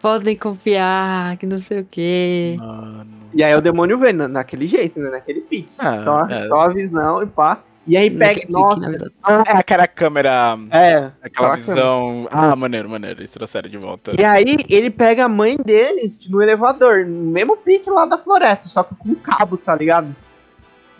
[0.00, 2.56] podem confiar, que não sei o quê.
[2.58, 3.18] Mano.
[3.34, 5.10] E aí o demônio vê naquele jeito, né?
[5.10, 5.74] Naquele pique.
[5.78, 6.46] Ah, só, é.
[6.48, 7.62] só a visão e pá.
[7.86, 8.42] E aí pega.
[8.48, 8.90] Nossa.
[8.90, 10.58] Pique, ah, é aquela câmera.
[10.70, 11.10] É.
[11.22, 12.26] Aquela visão.
[12.30, 12.52] Câmera.
[12.52, 13.22] Ah, maneiro, maneiro.
[13.22, 14.12] Isso trouxeram de volta.
[14.18, 18.68] E aí ele pega a mãe deles no elevador, no mesmo pique lá da floresta,
[18.68, 20.14] só que com cabos, tá ligado?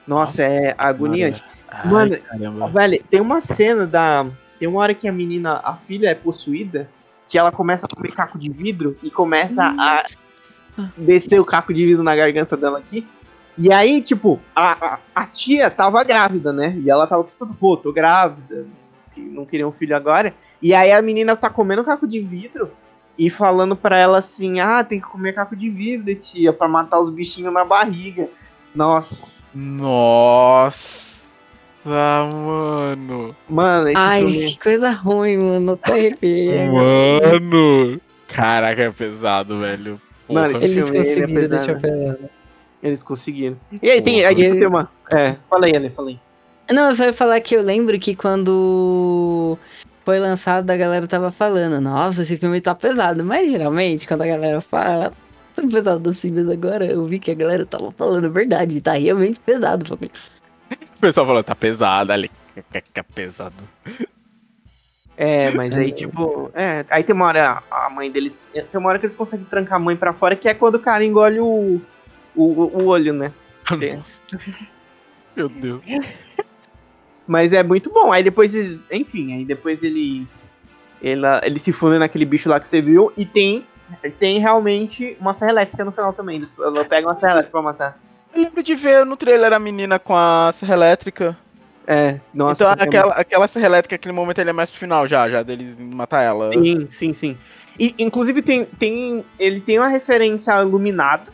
[0.09, 1.45] Nossa, Nossa é agoniante.
[1.85, 4.27] Mano, Ai, velho, tem uma cena da.
[4.59, 6.89] Tem uma hora que a menina, a filha é possuída,
[7.27, 10.03] que ela começa a comer caco de vidro e começa a
[10.97, 13.07] descer o caco de vidro na garganta dela aqui.
[13.57, 16.77] E aí, tipo, a, a, a tia tava grávida, né?
[16.79, 18.67] E ela tava tipo, pô, tô grávida,
[19.17, 20.33] não queria um filho agora.
[20.63, 22.71] E aí a menina tá comendo caco de vidro
[23.19, 26.99] e falando para ela assim: ah, tem que comer caco de vidro, tia, para matar
[26.99, 28.29] os bichinhos na barriga.
[28.79, 29.49] Nossa.
[29.53, 31.17] Nossa.
[31.85, 33.35] mano.
[33.49, 34.47] Mano, esse Ai, filme...
[34.47, 35.77] que coisa ruim, mano.
[35.77, 36.73] Tô arrepiando.
[36.75, 38.01] Mano.
[38.29, 40.01] Caraca, é pesado, velho.
[40.29, 42.31] Mano, esse Eles filme ele é pesado.
[42.81, 43.57] Eles conseguiram.
[43.83, 44.89] E aí, tem, aí tipo, tem uma.
[45.11, 46.21] É, fala aí, Ale, fala aí.
[46.71, 49.59] Não, eu só ia falar que eu lembro que quando
[50.05, 53.25] foi lançado, a galera tava falando, nossa, esse filme tá pesado.
[53.25, 55.11] Mas geralmente, quando a galera fala,
[55.71, 59.41] pesado assim, mas agora eu vi que a galera tava falando a verdade, tá realmente
[59.41, 60.11] pesado pra mim.
[60.97, 62.31] O pessoal falou, tá pesado ali.
[62.73, 63.55] Que pesado.
[65.17, 68.47] É, mas aí, tipo, é, aí tem uma hora, a mãe deles.
[68.53, 70.81] Tem uma hora que eles conseguem trancar a mãe pra fora, que é quando o
[70.81, 71.81] cara engole o,
[72.37, 73.33] o, o olho, né?
[75.35, 75.83] Meu Deus.
[77.27, 78.13] Mas é muito bom.
[78.13, 80.57] Aí depois, enfim, aí depois eles.
[81.03, 83.65] Ela, eles se fundem naquele bicho lá que você viu e tem,
[84.19, 86.37] tem realmente uma serra elétrica no final também.
[86.37, 87.99] Eles, ela pega uma serra elétrica pra matar.
[88.35, 91.37] Eu lembro de ver no trailer a menina com a serra elétrica.
[91.87, 92.65] É, nossa.
[92.65, 93.21] Então aquela, é...
[93.21, 96.53] aquela serra elétrica, aquele momento ele é mais pro final já, já deles matar ela.
[96.53, 97.39] Sim, sim, sim.
[97.79, 99.25] E, inclusive tem, tem.
[99.39, 101.33] Ele tem uma referência ao iluminado,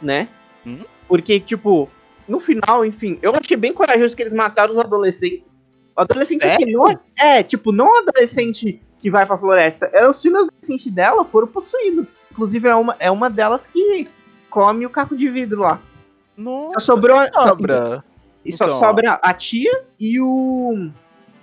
[0.00, 0.28] né?
[0.64, 0.84] Hum?
[1.08, 1.90] Porque, tipo,
[2.28, 5.60] no final, enfim, eu achei bem corajoso que eles mataram os adolescentes.
[5.96, 6.54] O adolescente é?
[6.54, 9.88] assim, não é, é, tipo, não adolescente que vai pra floresta.
[9.92, 12.06] Era os filhos adolescentes dela foram possuídos.
[12.32, 14.08] Inclusive, é uma, é uma delas que
[14.50, 15.80] come o caco de vidro lá.
[16.36, 17.16] Nossa, só sobrou.
[17.32, 18.04] Sobra.
[18.44, 20.90] E só então, sobra a tia e o.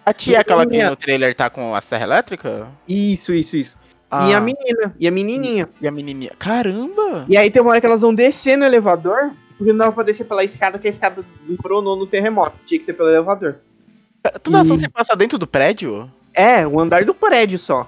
[0.05, 2.67] A tia é aquela que no trailer tá com a serra elétrica?
[2.85, 3.79] Isso, isso, isso.
[4.11, 4.29] Ah.
[4.29, 5.69] E a menina, e a menininha.
[5.79, 6.33] E a menininha.
[6.37, 7.25] Caramba!
[7.29, 10.03] E aí tem uma hora que elas vão descer no elevador porque não dava pra
[10.03, 12.59] descer pela escada, que a escada desmoronou no terremoto.
[12.65, 13.55] Tinha que ser pelo elevador.
[14.41, 16.11] Tudo ação se passa dentro do prédio?
[16.33, 17.87] É, o andar do prédio só.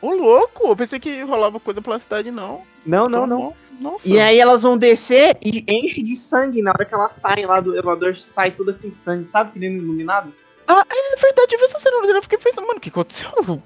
[0.00, 0.68] Ô, louco!
[0.68, 2.62] Eu pensei que rolava coisa pela cidade, não.
[2.84, 3.54] Não, não, não.
[3.80, 4.08] Nossa.
[4.08, 7.60] E aí elas vão descer e enche de sangue na hora que elas saem lá
[7.60, 9.52] do elevador, sai tudo aquele sangue, sabe?
[9.52, 10.32] Que nem iluminado.
[10.66, 13.30] Ah, é verdade, eu vi essa cena, eu fiquei pensando, mano, o que aconteceu?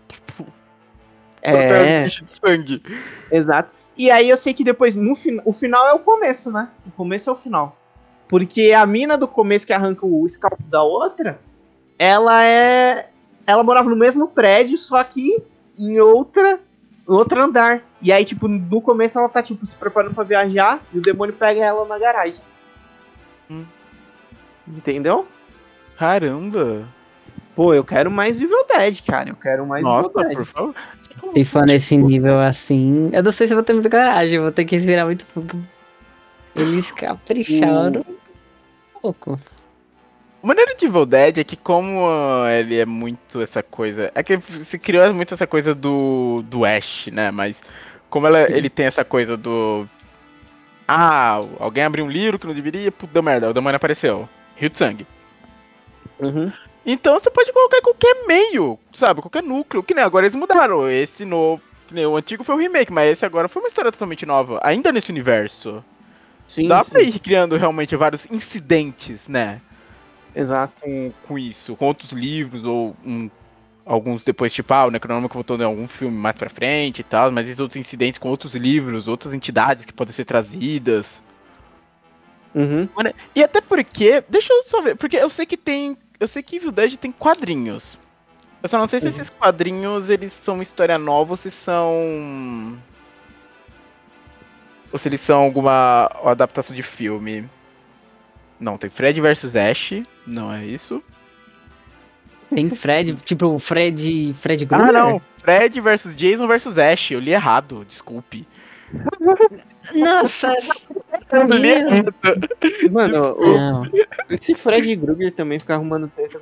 [1.43, 2.05] É.
[2.05, 2.83] de sangue.
[3.31, 3.73] Exato.
[3.97, 6.71] E aí eu sei que depois, no fin o final é o começo, né?
[6.87, 7.77] O começo é o final.
[8.29, 11.41] Porque a mina do começo que arranca o escalpo da outra,
[11.99, 13.09] ela é.
[13.51, 15.43] Ela morava no mesmo prédio, só que
[15.79, 16.61] em outra.
[17.07, 17.83] outro andar.
[18.01, 21.35] E aí, tipo, no começo ela tá, tipo, se preparando para viajar e o demônio
[21.35, 22.41] pega ela na garagem.
[23.51, 23.65] Hum.
[24.67, 25.27] Entendeu?
[25.99, 26.89] Caramba!
[27.55, 29.29] Pô, eu quero mais Evil Dead, cara.
[29.29, 30.37] Eu quero mais Nossa, Evil Dead.
[30.39, 30.75] por favor.
[31.33, 34.65] Se for nesse nível assim, eu não sei se vou ter muita coragem, vou ter
[34.65, 35.59] que respirar muito pouco.
[36.55, 39.39] Eles capricharam um pouco.
[40.43, 42.09] A maneira de Evil Dead é que como
[42.49, 44.11] ele é muito essa coisa.
[44.15, 47.31] É que se criou muito essa coisa do, do Ash, né?
[47.31, 47.61] Mas
[48.09, 49.87] como ela, ele tem essa coisa do.
[50.89, 54.29] Ah, alguém abriu um livro que não deveria, puta, merda, o demônio apareceu.
[54.57, 55.07] Rio de sangue.
[56.19, 56.51] Uhum.
[56.85, 59.21] Então você pode colocar em qualquer meio, sabe?
[59.21, 59.83] Qualquer núcleo.
[59.83, 60.89] Que nem agora eles mudaram.
[60.89, 61.63] Esse novo.
[61.93, 64.59] O antigo foi o remake, mas esse agora foi uma história totalmente nova.
[64.63, 65.85] Ainda nesse universo.
[66.47, 66.91] Sim, Dá sim.
[66.91, 69.61] pra ir criando realmente vários incidentes, né?
[70.35, 70.83] Exato.
[70.83, 73.31] Com, com isso, com outros livros, ou um,
[73.85, 77.31] alguns depois, tipo, ah, o Necronômico voltou em algum filme mais pra frente e tal,
[77.31, 81.23] mas esses outros incidentes com outros livros, outras entidades que podem ser trazidas.
[82.55, 82.89] Uhum.
[83.35, 86.57] E até porque, deixa eu só ver, porque eu sei que tem eu sei que
[86.57, 87.99] Evil Dead tem quadrinhos.
[88.63, 89.11] Eu só não sei se uhum.
[89.11, 92.79] esses quadrinhos eles são uma história nova ou se são.
[94.93, 97.49] Ou se eles são alguma adaptação de filme.
[98.61, 101.03] Não, tem Fred vs Ash, não é isso?
[102.51, 104.35] Tem Fred, tipo o Fred.
[104.35, 104.89] Fred Krueger?
[104.89, 105.23] Ah, não.
[105.39, 107.13] Fred vs Jason vs Ash.
[107.13, 108.47] Eu li errado, desculpe.
[109.95, 110.53] Nossa!
[112.91, 113.87] Mano, o,
[114.29, 116.41] esse Fred Krueger também fica arrumando treta.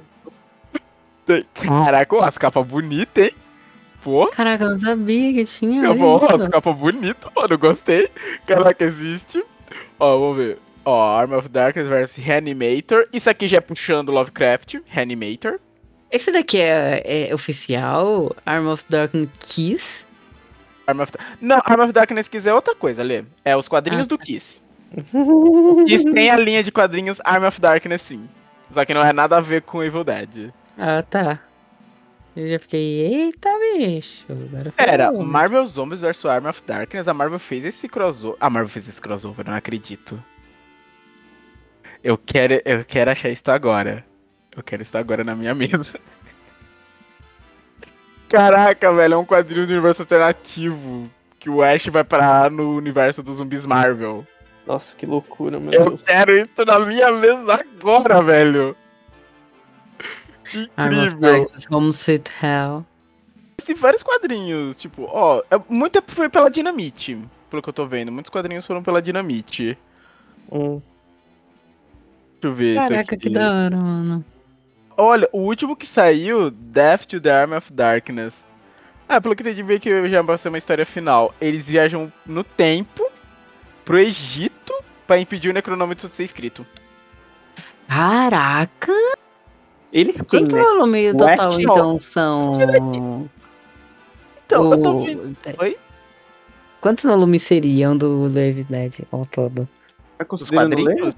[1.55, 3.35] Caraca, as capas bonitas, hein?
[4.03, 4.29] Pô.
[4.29, 5.85] Caraca, eu não sabia que tinha.
[5.85, 8.11] Eu vou, as capas bonitas, mano, eu gostei.
[8.47, 9.45] Caraca, existe.
[10.01, 10.59] Ó, vamos ver.
[10.91, 13.07] Ó, Arm of Darkness vs Reanimator.
[13.13, 15.61] Isso aqui já é puxando Lovecraft, Reanimator.
[16.11, 20.07] Esse daqui é, é oficial, Arm of Darkness Kiss.
[20.87, 21.13] Arm of...
[21.43, 23.23] Não, Arm of Darkness Kiss é outra coisa, Lê.
[23.45, 24.25] É os quadrinhos ah, do tá.
[24.25, 24.63] Kiss.
[25.13, 28.27] o Kiss tem a linha de quadrinhos Arm of Darkness, sim.
[28.73, 30.55] Só que não é nada a ver com Evil Dead.
[30.79, 31.39] Ah, tá.
[32.35, 34.25] Eu já fiquei, eita, bicho.
[34.75, 38.39] Pera, Marvel Zombies vs Arm of Darkness, a Marvel fez esse crossover.
[38.41, 40.19] A Marvel fez esse crossover, não acredito.
[42.03, 44.05] Eu quero, eu quero achar isso agora.
[44.57, 45.99] Eu quero isso agora na minha mesa.
[48.29, 51.11] Caraca, velho, é um quadrinho do universo alternativo.
[51.39, 54.27] Que o Ash vai parar no universo dos zumbis Marvel.
[54.67, 56.03] Nossa, que loucura, meu Eu Deus.
[56.03, 58.77] quero isso na minha mesa agora, velho.
[60.45, 61.51] Que incrível.
[61.71, 62.85] Home Sweet Hell.
[63.65, 67.19] Tem vários quadrinhos, tipo, ó, é, muito foi pela Dinamite,
[67.51, 68.11] pelo que eu tô vendo.
[68.11, 69.77] Muitos quadrinhos foram pela Dinamite.
[70.51, 70.81] Hum.
[72.41, 74.25] Deixa eu ver Caraca, que da hora, mano.
[74.97, 78.35] Olha, o último que saiu, Death to the Arm of Darkness.
[79.09, 81.35] Ah, pelo que entendi, ver que já vai ser uma história final.
[81.41, 83.09] Eles viajam no tempo
[83.85, 84.75] pro Egito
[85.07, 86.67] para impedir o Necronômetro de ser escrito.
[87.89, 88.93] Caraca!
[89.93, 90.63] Eles quem, Quanto né?
[90.63, 92.59] volume total, então, são...
[94.45, 94.75] Então, o...
[94.75, 95.37] eu tô vendo...
[95.59, 95.79] Oi?
[96.81, 99.69] Quantos volumes seriam do David Dead ao todo?
[100.19, 101.15] Tá considerando quadrinhos?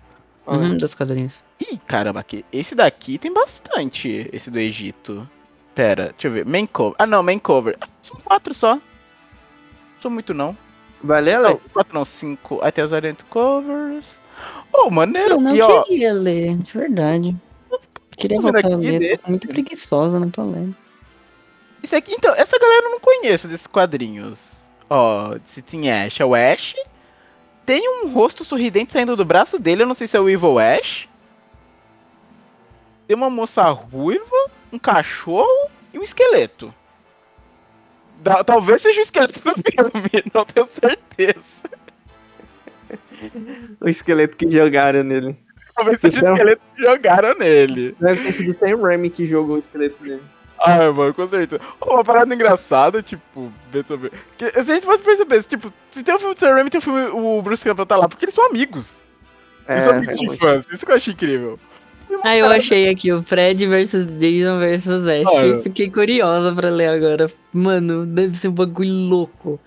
[0.51, 1.45] Uhum, dos quadrinhos.
[1.61, 2.45] Ih, caramba, aqui.
[2.53, 5.29] Esse daqui tem bastante, esse do Egito.
[5.75, 6.45] Pera, deixa eu ver.
[6.45, 6.97] Main cover.
[6.99, 7.77] Ah, não, main cover.
[7.81, 8.75] Ah, são quatro só.
[8.75, 8.83] Não
[10.01, 10.57] sou muito, não.
[11.03, 12.59] Vai ler, Não, quatro não, cinco.
[12.63, 14.05] Aí tem os variant covers.
[14.73, 15.35] Oh, maneiro.
[15.35, 17.37] Eu não e, ó, queria ler, de verdade.
[18.17, 20.77] Queria voltar a ler, tô muito preguiçosa, não tô lendo.
[21.83, 24.61] Isso aqui, então, essa galera eu não conheço desses quadrinhos.
[24.91, 26.75] Ó, se tem Ash, é o Ash
[27.71, 30.59] tem um rosto sorridente saindo do braço dele, eu não sei se é o Evil
[30.59, 31.09] Ash.
[33.07, 36.75] Tem uma moça ruiva, um cachorro e um esqueleto.
[38.25, 41.45] Da, talvez seja o esqueleto do filme, não tenho certeza.
[43.81, 45.37] o esqueleto que jogaram nele.
[45.73, 47.95] Talvez seja o esqueleto que jogaram nele.
[48.01, 50.23] Deve ter sido o Sam Raimi que jogou o esqueleto nele.
[50.61, 51.63] Ah, mano, com certeza.
[51.81, 54.13] Uma parada engraçada, tipo, ver sobre.
[54.37, 56.71] Que, se a gente pode perceber, tipo, se tem o um filme do Sam Raimi,
[56.71, 59.03] tem o um filme, o Bruce Campbell tá lá, porque eles são amigos.
[59.67, 61.59] É, eles são amigos de infância, isso que eu achei incrível.
[62.23, 65.33] Ah, eu achei aqui o Fred versus Jason versus Ash.
[65.33, 65.61] Olha.
[65.61, 67.27] Fiquei curiosa pra ler agora.
[67.53, 69.61] Mano, deve ser um bagulho louco.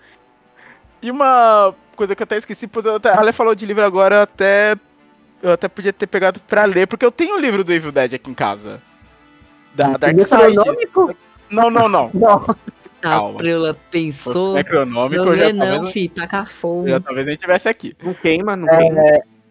[1.02, 4.18] E uma coisa que eu até esqueci, eu até, a Ale falou de livro agora,
[4.18, 4.76] eu até.
[5.42, 8.14] Eu até podia ter pegado pra ler, porque eu tenho o livro do Evil Dead
[8.14, 8.82] aqui em casa
[9.74, 11.18] da Dark Side.
[11.50, 12.12] Não, não, não.
[12.14, 12.46] não.
[13.04, 14.56] A Preula pensou.
[14.56, 16.88] Necronômico, não, já não, fi, taca fogo.
[16.88, 17.96] Já talvez a gente tivesse aqui.
[18.02, 19.02] Não queima, não é, queima.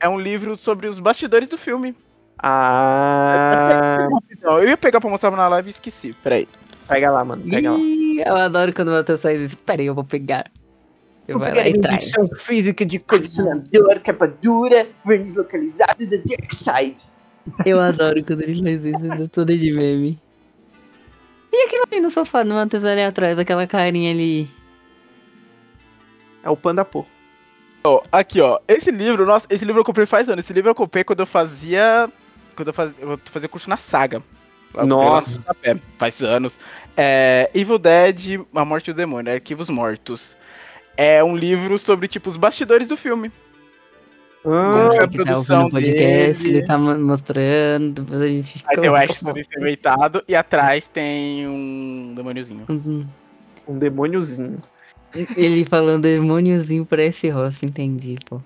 [0.01, 1.95] É um livro sobre os bastidores do filme.
[2.39, 4.09] Ah.
[4.43, 6.17] Eu ia pegar pra mostrar na live e esqueci.
[6.23, 6.49] Peraí.
[6.89, 7.43] Pega lá, mano.
[7.49, 8.31] Pega Ih, lá.
[8.31, 10.51] Eu adoro quando o Matheus sai e diz: Peraí, eu vou pegar.
[11.29, 12.13] Eu vou, pegar lá e traz.
[12.39, 17.03] física de condicionador, capa dura, verniz localizado da Dark Side.
[17.67, 20.19] Eu adoro quando ele faz isso, eu tô de meme.
[21.53, 24.49] E aquilo ali no sofá, no Matheus ali atrás, aquela carinha ali.
[26.43, 27.07] É o Panda Pô.
[27.85, 28.61] Oh, aqui, ó.
[28.69, 30.45] Esse livro, nossa, esse livro eu comprei faz anos.
[30.45, 32.11] Esse livro eu comprei quando eu fazia.
[32.55, 34.23] Quando eu fazia, eu fazia curso na saga.
[34.75, 35.43] Nossa!
[35.99, 36.59] faz anos.
[36.97, 40.37] É, Evil Dead, A Morte do Demônio, Arquivos Mortos.
[40.97, 43.31] É um livro sobre, tipo, os bastidores do filme.
[44.45, 46.59] Ah, a produção podcast, dele.
[46.59, 48.71] ele tá mostrando, depois a gente fica...
[48.71, 52.67] Aí tem o Ash todo ensanguentado e atrás tem um demôniozinho.
[52.69, 53.07] Uhum.
[53.69, 54.61] Um demôniozinho.
[55.37, 58.41] Ele falando demôniozinho pra esse rosto, entendi, pô.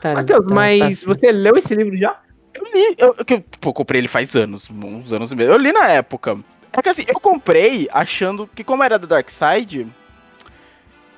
[0.00, 1.06] Tá, Matheus, tá, mas tá assim.
[1.06, 2.20] você leu esse livro já?
[2.54, 5.52] Eu li, eu, eu, pô, comprei ele faz anos, uns anos mesmo.
[5.52, 6.38] Eu li na época.
[6.72, 9.86] É que assim, eu comprei achando que como era do Dark Side,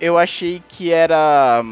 [0.01, 1.63] eu achei que era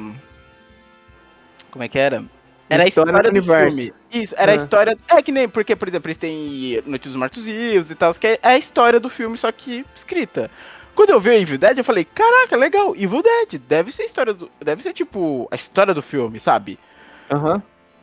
[1.74, 2.24] como é que era?
[2.70, 3.76] Era a história, história do, universo.
[3.76, 3.94] filme.
[4.12, 4.54] Isso, era ah.
[4.54, 4.98] a história.
[5.08, 8.28] É que nem, porque, por exemplo, eles têm Notícias dos Mortos Vivos e tal, que
[8.28, 10.48] é a história do filme, só que escrita.
[10.94, 14.32] Quando eu vi o Evil Dead, eu falei, caraca, legal, Evil Dead, deve ser história
[14.32, 14.48] do.
[14.60, 16.78] Deve ser tipo a história do filme, sabe?
[17.28, 17.54] Aham.
[17.54, 17.62] Uhum.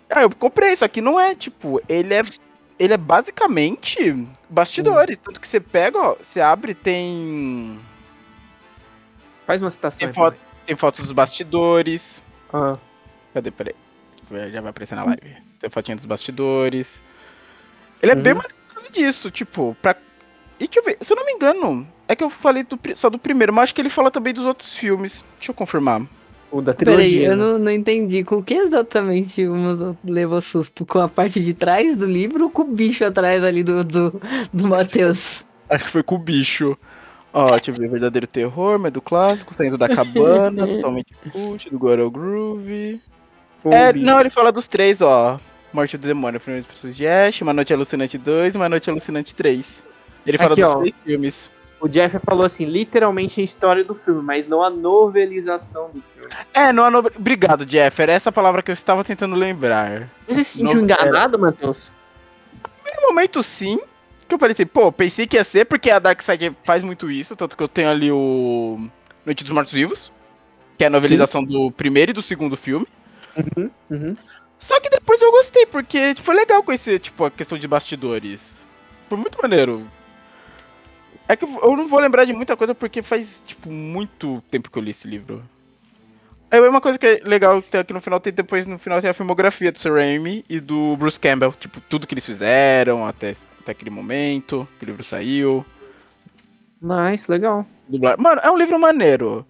[0.09, 2.21] Aí eu comprei, só que não é, tipo, ele é.
[2.77, 5.17] Ele é basicamente bastidores.
[5.17, 5.21] Hum.
[5.23, 7.79] Tanto que você pega, ó, você abre, tem.
[9.47, 9.99] Faz uma citação.
[9.99, 12.21] Tem, foto, tem fotos dos bastidores.
[12.53, 12.71] Aham.
[12.71, 12.90] Uhum.
[13.33, 13.51] Cadê?
[13.51, 13.75] Peraí.
[14.51, 15.35] Já vai aparecer na live.
[15.59, 17.01] Tem fotinha dos bastidores.
[18.01, 18.21] Ele é uhum.
[18.21, 19.95] bem marcado disso, tipo, pra.
[20.59, 23.09] E deixa eu ver, se eu não me engano, é que eu falei do, só
[23.09, 25.23] do primeiro, mas acho que ele fala também dos outros filmes.
[25.37, 26.01] Deixa eu confirmar.
[26.51, 27.07] O da trilogia.
[27.07, 28.23] Peraí, eu não, não entendi.
[28.23, 30.85] Com o que exatamente o Muzo levou susto?
[30.85, 34.21] Com a parte de trás do livro ou com o bicho atrás ali do, do,
[34.51, 35.45] do Matheus?
[35.69, 36.77] Acho que foi com o bicho.
[37.33, 41.77] Ó, deixa eu ver, verdadeiro terror, mas do clássico, saindo da cabana, totalmente cult, do
[41.77, 42.99] Guarel Groove.
[43.65, 45.39] É, não, ele fala dos três, ó.
[45.73, 49.33] Morte do Demônio, Primeiras Pessoas de Ash, Uma Noite Alucinante 2 e Uma Noite Alucinante
[49.33, 49.83] 3.
[50.25, 51.49] Ele fala Aqui, dos ó, três filmes.
[51.79, 56.29] O Jeff falou assim, literalmente a história do filme, mas não a novelização do filme.
[56.53, 56.99] É, não a no...
[56.99, 57.99] Obrigado, Jeff.
[57.99, 60.07] Era essa palavra que eu estava tentando lembrar.
[60.27, 60.83] Você se sentiu no...
[60.83, 61.97] enganado, Matheus?
[63.01, 63.79] No momento, sim.
[64.27, 67.57] Que eu pensei, pô, pensei que ia ser, porque a Darkseid faz muito isso, tanto
[67.57, 68.79] que eu tenho ali o
[69.25, 70.11] Noite dos Mortos Vivos,
[70.77, 71.47] que é a novelização sim.
[71.47, 72.87] do primeiro e do segundo filme.
[73.37, 74.17] Uhum, uhum.
[74.59, 78.57] Só que depois eu gostei, porque foi legal conhecer, tipo, a questão de bastidores.
[79.09, 79.87] Foi muito maneiro.
[81.27, 84.77] É que eu não vou lembrar de muita coisa porque faz, tipo, muito tempo que
[84.77, 85.43] eu li esse livro.
[86.51, 89.09] É uma coisa que é legal que aqui no final tem depois no final tem
[89.09, 93.35] a filmografia do Sir Raimi e do Bruce Campbell, tipo, tudo que eles fizeram até,
[93.61, 95.65] até aquele momento, que o livro saiu.
[96.81, 97.65] Nice, legal.
[98.17, 99.45] Mano, é um livro maneiro.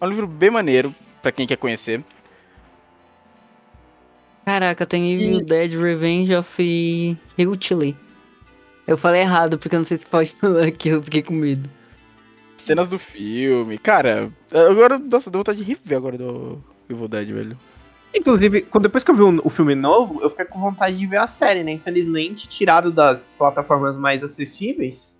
[0.00, 2.02] É um livro bem maneiro para quem quer conhecer.
[4.50, 5.44] Caraca, tem Evil e...
[5.44, 7.96] Dead Revenge of Hiltily.
[8.84, 11.70] Eu falei errado, porque eu não sei se pode falar aqui, eu fiquei com medo.
[12.64, 13.78] Cenas do filme.
[13.78, 17.56] Cara, agora, nossa, deu vontade de rever agora do Evil Dead, velho.
[18.12, 21.06] Inclusive, quando, depois que eu vi o, o, filme novo, eu fiquei com vontade de
[21.06, 21.70] ver a série, né?
[21.70, 25.16] Infelizmente, tirado das plataformas mais acessíveis.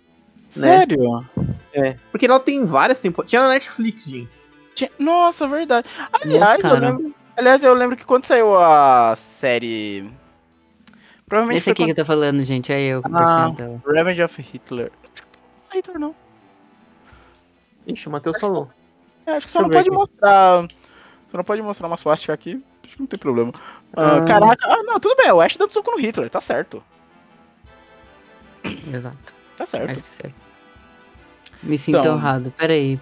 [0.57, 0.79] Né?
[0.79, 1.25] Sério?
[1.37, 1.55] Né?
[1.73, 1.95] É.
[2.11, 3.29] Porque ela tem várias temporadas.
[3.29, 4.29] Tinha na Netflix, gente.
[4.75, 4.91] Tinha...
[4.99, 5.87] Nossa, verdade.
[6.11, 10.07] Aliás, Nossa, eu lembro, Aliás, eu lembro que quando saiu a série.
[11.25, 11.57] Provavelmente.
[11.57, 11.87] Esse aqui quando...
[11.87, 13.01] que eu tô falando, gente, é eu.
[13.03, 13.51] Ah,
[13.83, 14.91] Revenge of Hitler.
[15.67, 16.15] Não Hitler não.
[17.87, 18.69] Ixi, o Matheus falou.
[19.25, 19.97] É, acho que você não pode aqui.
[19.97, 20.61] mostrar.
[20.61, 22.63] Você não pode mostrar uma swastika aqui.
[22.83, 23.51] Acho que não tem problema.
[23.97, 24.25] Ah, ah.
[24.25, 25.31] Caraca, ah, não, tudo bem.
[25.31, 26.83] O Ash dando soco no Hitler, tá certo.
[28.93, 29.33] Exato.
[29.57, 29.89] Tá certo.
[29.89, 30.50] Acho que certo.
[31.63, 32.51] Me sinto então, honrado.
[32.57, 32.99] Peraí,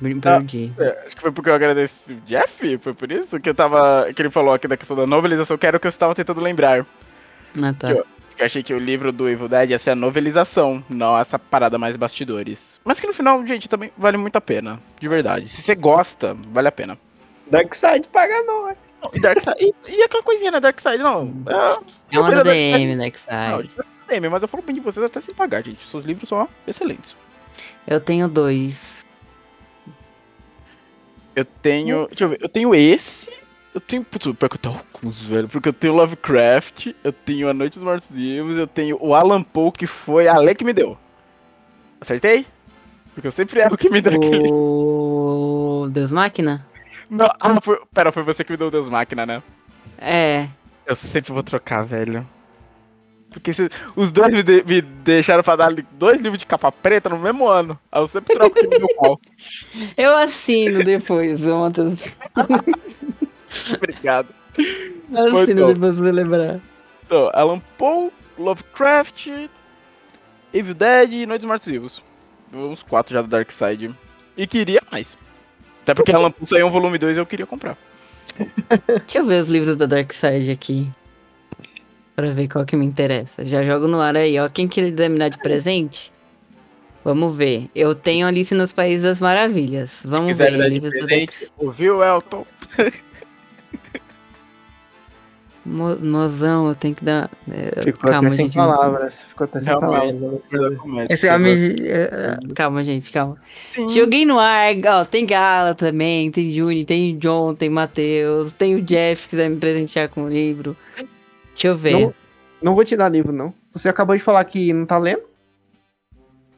[0.00, 0.72] me, perdi.
[0.78, 3.54] Ah, é, acho que foi porque eu agradeci o Jeff, foi por isso que eu
[3.54, 4.10] tava.
[4.14, 6.40] que ele falou aqui da questão da novelização, que era o que eu estava tentando
[6.40, 6.86] lembrar.
[7.62, 7.88] Ah, tá.
[7.88, 10.82] Que eu, que eu achei que o livro do Evil Dead ia ser a novelização,
[10.88, 12.80] não essa parada mais bastidores.
[12.82, 14.80] Mas que no final, gente, também vale muito a pena.
[14.98, 15.48] De verdade.
[15.48, 16.98] Se você gosta, vale a pena.
[17.50, 18.76] Darkseid paga nós.
[19.12, 20.60] E, Darkseid, e, e aquela coisinha, né?
[20.60, 21.32] Darkseid, não.
[21.46, 23.74] É, é uma DM, Darkseid.
[23.76, 25.86] Não, prêmio, mas eu falo bem de vocês até sem pagar, gente.
[25.86, 27.16] Seus livros são excelentes.
[27.86, 29.04] Eu tenho dois.
[31.34, 31.98] Eu tenho.
[31.98, 32.08] Nossa.
[32.08, 32.38] Deixa eu ver.
[32.40, 33.36] Eu tenho esse.
[33.74, 34.04] Eu tenho.
[34.04, 35.48] Putz, pior que eu tenho alguns, velho.
[35.48, 39.42] Porque eu tenho Lovecraft, eu tenho A Noite dos Mortos Vivos, eu tenho o Alan
[39.42, 40.96] Poe, que foi a lei que me deu.
[42.00, 42.46] Acertei?
[43.14, 44.16] Porque eu sempre erro que me deu o...
[44.16, 44.48] aquele.
[44.52, 45.88] O.
[45.90, 46.66] Deus Máquina?
[47.08, 47.80] Não, ah, foi.
[47.92, 49.42] Pera, foi você que me deu o Deus Máquina, né?
[49.98, 50.48] É.
[50.86, 52.26] Eu sempre vou trocar, velho.
[53.36, 57.10] Porque se, os dois me, de, me, deixaram pra dar dois livros de capa preta
[57.10, 57.78] no mesmo ano.
[57.92, 59.20] Aí eu sempre troco o meu pau.
[59.94, 61.86] Eu assino depois, ontem.
[63.76, 64.28] Obrigado.
[65.12, 65.72] Eu assino então.
[65.74, 66.60] depois pra lembrar.
[67.04, 69.28] Então, Alan Poe, Lovecraft,
[70.54, 72.02] Evil Dead e Noites Mortos Vivos.
[72.54, 73.94] Uns quatro já do Dark Side.
[74.34, 75.14] E queria mais.
[75.82, 77.76] Até porque Alan Poe saiu um volume 2 e eu queria comprar.
[78.88, 80.90] Deixa eu ver os livros da Dark Side aqui
[82.16, 83.44] para ver qual que me interessa.
[83.44, 84.48] Já jogo no ar aí, ó.
[84.48, 86.10] Quem queria me dar de presente?
[87.04, 87.70] Vamos ver.
[87.74, 90.04] Eu tenho Alice nos Países das Maravilhas.
[90.08, 90.50] Vamos ver.
[90.68, 92.46] Livros presente, ouviu, Elton?
[95.64, 97.28] Mo mozão, eu tenho que dar.
[97.50, 99.24] É, ficou calma, até gente, sem palavras.
[99.24, 100.22] Ficou até sem palavras.
[101.10, 101.74] Esse homem.
[101.80, 103.36] É, calma, gente, calma.
[103.72, 103.88] Sim.
[103.88, 108.82] Joguei no ar, ó, tem Gala também, tem Juni, tem John, tem Matheus, tem o
[108.82, 110.76] Jeff que quiser me presentear com o livro.
[111.56, 111.92] Deixa eu ver.
[111.92, 112.14] Não,
[112.60, 113.54] não vou te dar livro, não.
[113.72, 115.22] Você acabou de falar que não tá lendo?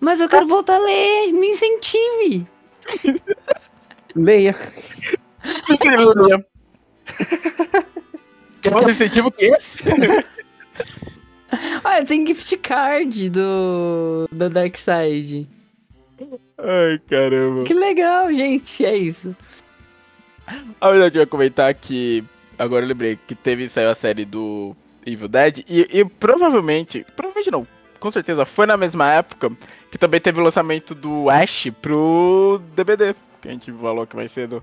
[0.01, 2.45] Mas eu quero voltar a ler, me incentive.
[4.17, 4.57] Leia.
[8.61, 9.85] Quer mais incentivo que esse?
[11.85, 15.49] Olha, tem gift card do, do Dark Side.
[16.59, 17.63] Ai, caramba.
[17.63, 18.85] Que legal, gente.
[18.85, 19.37] É isso.
[20.81, 22.25] A verdade, eu ia comentar que.
[22.59, 24.75] Agora eu lembrei que teve saiu a série do
[25.09, 25.65] Evil Dead.
[25.69, 27.05] E, e provavelmente.
[27.17, 27.67] Provavelmente não.
[27.99, 29.51] Com certeza foi na mesma época
[29.91, 33.15] que também teve o lançamento do Ash pro DVD.
[33.41, 34.63] Que a gente falou que vai ser do.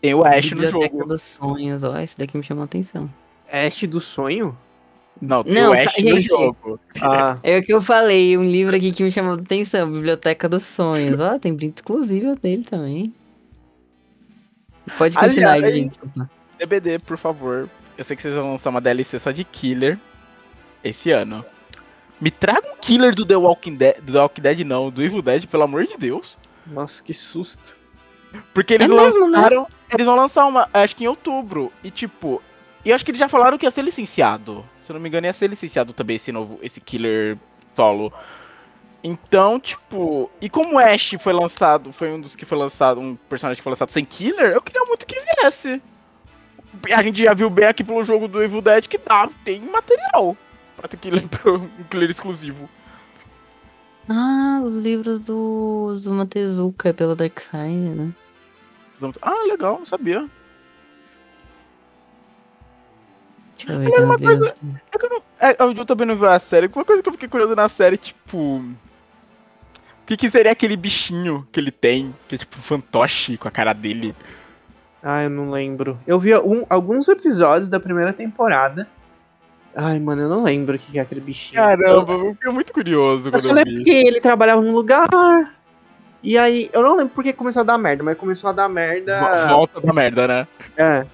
[0.00, 0.84] Tem o Ash no jogo.
[0.84, 3.08] Biblioteca dos Sonhos, ó, esse daqui me chamou a atenção.
[3.50, 4.56] Ash do Sonho?
[5.20, 6.80] Não, tem Não, o Ash tá, no gente, jogo.
[7.00, 7.38] Ah.
[7.42, 10.62] É o que eu falei, um livro aqui que me chamou a atenção, Biblioteca dos
[10.62, 11.20] Sonhos.
[11.20, 13.14] Ó, tem brinde exclusivo dele também.
[14.96, 15.98] Pode continuar, Aliás, gente.
[16.58, 17.68] DBD, por favor.
[18.00, 19.98] Eu sei que vocês vão lançar uma DLC só de Killer
[20.82, 21.44] esse ano.
[22.18, 25.20] Me traga um Killer do The Walking Dead, do The Walking Dead não, do Evil
[25.20, 26.38] Dead, pelo amor de Deus.
[26.66, 27.76] Nossa, que susto.
[28.54, 29.36] Porque eles é mesmo, né?
[29.36, 29.62] lançaram.
[29.64, 29.68] Né?
[29.92, 31.70] Eles vão lançar uma, acho que em outubro.
[31.84, 32.42] E tipo.
[32.86, 34.64] E acho que eles já falaram que ia ser licenciado.
[34.82, 36.58] Se eu não me engano, ia ser licenciado também esse novo.
[36.62, 37.36] Esse killer
[37.76, 38.10] solo.
[39.04, 40.30] Então, tipo.
[40.40, 41.92] E como o Ash foi lançado.
[41.92, 42.98] Foi um dos que foi lançado.
[42.98, 45.82] Um personagem que foi lançado sem killer, eu queria muito que viesse.
[46.94, 50.36] A gente já viu bem aqui pelo jogo do Evil Dead que dá, tem material
[50.76, 52.68] pra ter killer, um killer exclusivo.
[54.08, 58.12] Ah, os livros do Zuma Tezuka é pela Darkseid, né?
[59.22, 60.28] Ah, legal, não sabia.
[63.56, 64.54] Deixa eu ver, tem uma coisa,
[64.92, 66.66] é que eu, não, é, eu também não vi a série.
[66.66, 68.36] Uma coisa que eu fiquei curioso na série, tipo.
[68.38, 68.76] O
[70.06, 72.14] que, que seria aquele bichinho que ele tem?
[72.26, 74.14] Que é tipo um fantoche com a cara dele.
[75.02, 75.98] Ah, eu não lembro.
[76.06, 78.86] Eu vi um, alguns episódios da primeira temporada.
[79.74, 81.60] Ai, mano, eu não lembro o que é aquele bichinho.
[81.60, 85.08] Caramba, eu fiquei muito curioso eu quando eu lembro que ele trabalhava num lugar.
[86.22, 89.46] E aí, eu não lembro porque começou a dar merda, mas começou a dar merda.
[89.48, 90.48] Volta da merda, né?
[90.76, 91.06] É.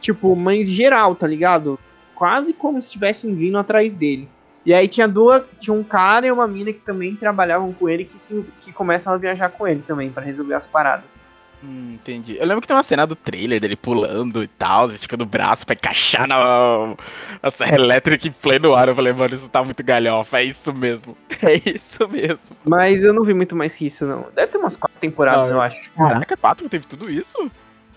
[0.00, 1.78] Tipo, mas geral, tá ligado?
[2.14, 4.28] Quase como se estivessem vindo atrás dele.
[4.66, 5.42] E aí tinha duas.
[5.58, 9.14] Tinha um cara e uma mina que também trabalhavam com ele que, se, que começam
[9.14, 11.29] a viajar com ele também, para resolver as paradas.
[11.62, 12.38] Hum, entendi.
[12.38, 15.66] Eu lembro que tem uma cena do trailer dele pulando e tal, esticando o braço
[15.66, 16.96] pra encaixar na,
[17.42, 18.88] na serra elétrica em pleno ar.
[18.88, 21.16] Eu falei, mano, isso tá muito galhofa, é isso mesmo.
[21.42, 22.38] É isso mesmo.
[22.62, 24.28] Mas eu não vi muito mais que isso, não.
[24.34, 25.90] Deve ter umas quatro temporadas, não, eu acho.
[25.92, 26.68] Caraca, quatro?
[26.68, 27.50] Teve tudo isso?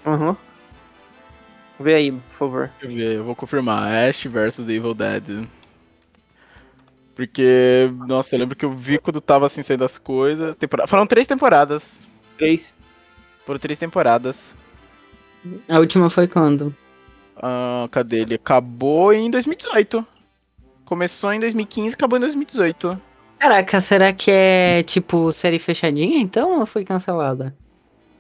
[0.06, 0.30] Aham.
[0.30, 0.36] Uhum.
[1.78, 2.72] Vê aí, por favor.
[2.80, 3.92] Deixa eu ver, eu vou confirmar.
[4.08, 5.46] Ash vs Evil Dead.
[7.14, 10.56] Porque, nossa, eu lembro que eu vi quando tava assim saindo as coisas.
[10.56, 10.88] Temporada...
[10.88, 12.08] Foram três temporadas.
[12.38, 12.78] Três
[13.46, 14.54] por três temporadas.
[15.68, 16.76] A última foi quando?
[17.36, 18.36] Ah, cadê ele?
[18.36, 20.06] Acabou em 2018.
[20.86, 23.02] Começou em 2015 acabou em 2018.
[23.40, 27.54] Caraca, será que é tipo série fechadinha então ou foi cancelada?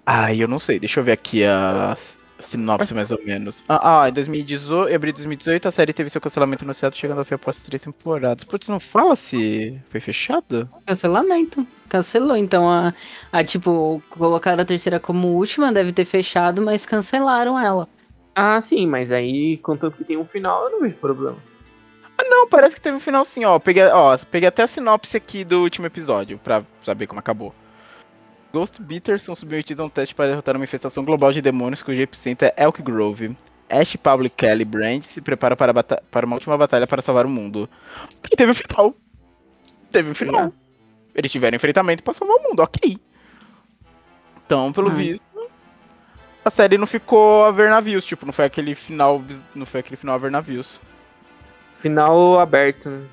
[0.05, 0.79] Ah, eu não sei.
[0.79, 3.63] Deixa eu ver aqui as sinopse mais ou menos.
[3.67, 7.19] Ah, ah, em 2018, em abril de 2018, a série teve seu cancelamento anunciado, chegando
[7.19, 8.43] ao fim após três temporadas.
[8.43, 10.69] Putz, não fala se foi fechado?
[10.85, 11.65] Cancelamento.
[11.89, 12.93] Cancelou, então a,
[13.31, 17.87] a tipo, colocaram a terceira como última, deve ter fechado, mas cancelaram ela.
[18.35, 21.37] Ah, sim, mas aí, contanto que tem um final, eu não vejo problema.
[22.17, 23.59] Ah, não, parece que teve um final sim, ó.
[23.59, 27.53] Peguei, ó, peguei até a sinopse aqui do último episódio, pra saber como acabou.
[28.53, 31.99] Ghost Beaters são submetidos a um teste para derrotar uma infestação global de demônios cujo
[31.99, 33.35] epicentro é Elk Grove.
[33.67, 37.29] Ash, Pablo, Kelly e Brand se preparam para, para, uma última batalha para salvar o
[37.29, 37.67] mundo.
[38.31, 38.93] E teve um final.
[39.91, 40.45] Teve um final.
[40.45, 40.51] É.
[41.15, 42.99] Eles tiveram enfrentamento para salvar o mundo, ok.
[44.45, 44.95] Então, pelo hum.
[44.95, 45.49] visto,
[46.45, 49.23] a série não ficou a ver navios, tipo, não foi aquele final,
[49.55, 50.79] não foi aquele final a ver navios.
[51.77, 52.87] Final aberto.
[52.87, 53.07] Né?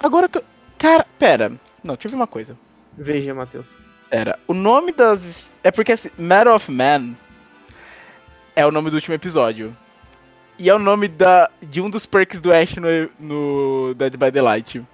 [0.00, 0.30] Agora,
[0.78, 1.52] cara, pera.
[1.84, 2.56] Não, tive uma coisa.
[2.96, 3.78] Veja, Matheus.
[4.10, 4.38] Era.
[4.46, 5.50] O nome das.
[5.62, 7.14] É porque assim, Matter of Man
[8.56, 9.76] é o nome do último episódio.
[10.58, 12.88] E é o nome da, de um dos perks do Ash no,
[13.20, 14.84] no Dead by Daylight.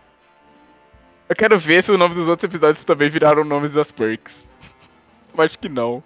[1.29, 4.45] Eu quero ver se o nome dos outros episódios também viraram nomes das perks.
[5.37, 6.03] Eu acho que não.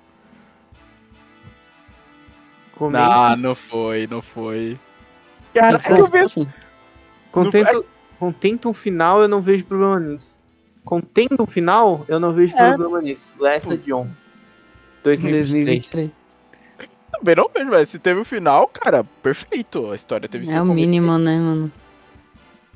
[2.81, 4.79] Não, não foi, não foi.
[5.53, 6.49] Cara, é eu vejo.
[7.33, 7.85] Contento,
[8.21, 10.38] contento um final, eu não vejo problema nisso
[10.89, 12.69] contendo o final, eu não vejo é.
[12.71, 13.35] problema nisso.
[13.39, 14.09] Lessa John.
[15.05, 15.85] 2023.
[17.13, 19.91] também não vejo, mas se teve o final, cara, perfeito.
[19.91, 21.71] A história teve É o mínimo, né, mano?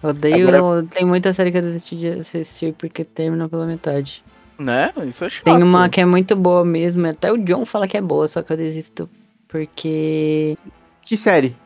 [0.02, 0.54] Odeio.
[0.54, 0.82] Agora...
[0.82, 4.22] Tem muita série que eu desisti de assistir porque termina pela metade.
[4.58, 4.92] Né?
[5.06, 5.44] Isso é chato.
[5.44, 7.06] Tem uma que é muito boa mesmo.
[7.06, 9.08] Até o John fala que é boa, só que eu desisto
[9.48, 10.58] porque.
[11.00, 11.56] Que série?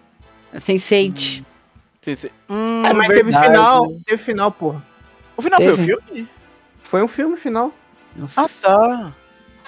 [0.55, 1.43] Sense8.
[2.03, 2.31] Sense...
[2.49, 3.15] Hum, é, mas verdade.
[3.15, 3.93] teve final.
[4.07, 4.81] Teve final, porra.
[5.37, 5.75] O final teve.
[5.75, 6.36] foi o filme?
[6.87, 7.73] Foi um filme final.
[8.15, 8.43] Nossa.
[8.43, 9.13] Ah, tá.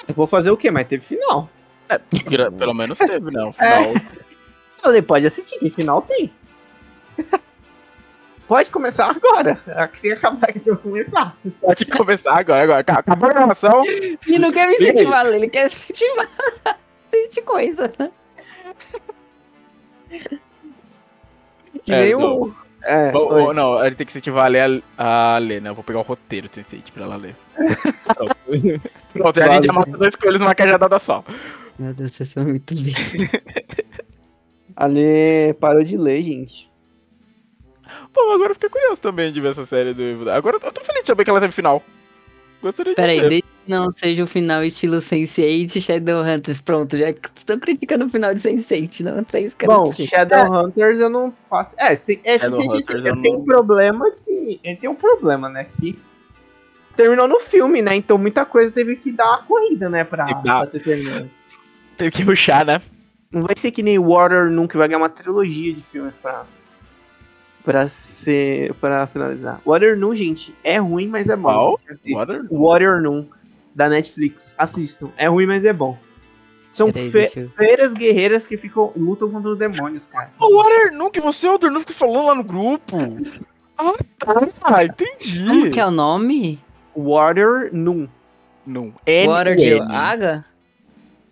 [0.06, 0.70] Eu vou fazer o quê?
[0.70, 1.50] Mas teve final.
[1.88, 3.44] É, pelo menos teve, né?
[3.44, 3.92] O final.
[4.80, 4.90] É.
[4.90, 6.32] Você pode assistir, que final tem.
[8.46, 9.60] Pode começar agora.
[9.66, 11.36] Assim acabar que você vai começar.
[11.60, 12.80] Pode começar agora, agora.
[12.80, 13.82] Acabou a gravação.
[13.84, 16.28] E não quer me incentivar, ele quer incentivar.
[17.12, 17.92] Assistir coisa.
[21.82, 22.54] Que é, nem o.
[22.82, 25.70] É, Bom, não, a gente tem que incentivar a ler, a, a ler, né?
[25.70, 27.34] Eu vou pegar o roteiro do Sense8 pra ela ler.
[29.12, 31.24] Pronto, a gente já mata dois coelhos numa cajadada só.
[31.78, 32.94] Meu Deus, vocês são muito bem.
[34.76, 36.70] a Lê parou de ler, gente.
[38.12, 40.84] Pô, agora eu fiquei curioso também de ver essa série do Evil Agora eu tô
[40.84, 41.82] feliz de saber que ela teve final.
[42.60, 46.60] Gostaria de Peraí, desde que não seja o final estilo Sense8 Shadowhunters.
[46.60, 51.04] Pronto, já estou criticando o final de Sense8, não sei se quero Bom, Shadowhunters é.
[51.04, 51.76] eu não faço.
[51.78, 54.60] É, se, é, Sense8 tem um problema que.
[54.64, 55.66] Ele tem um problema, né?
[55.80, 55.96] Que
[56.96, 57.94] terminou no filme, né?
[57.94, 60.02] Então muita coisa teve que dar uma corrida, né?
[60.02, 61.30] Pra, pra ter terminado.
[61.96, 62.82] Teve que ruxar, né?
[63.30, 66.44] Não vai ser que nem Water nunca vai ganhar uma trilogia de filmes pra,
[67.68, 68.72] pra ser.
[68.80, 69.60] para finalizar.
[69.66, 71.76] Waternoon, gente, é ruim, mas é bom.
[72.14, 72.48] Waternoon?
[72.50, 73.26] Waternoon,
[73.74, 74.54] da Netflix.
[74.56, 75.10] Assistam.
[75.18, 75.98] É ruim, mas é bom.
[76.72, 77.48] São fe eu...
[77.50, 80.30] feiras guerreiras que ficam lutam contra os demônios, cara.
[80.40, 82.96] O Waternoon, que você, Waternoon, fica falando lá no grupo.
[83.76, 85.44] ah, tá, entendi.
[85.46, 86.58] Como que é o nome?
[86.96, 88.08] Waternoon.
[88.66, 88.92] Num.
[89.26, 90.44] Water de água?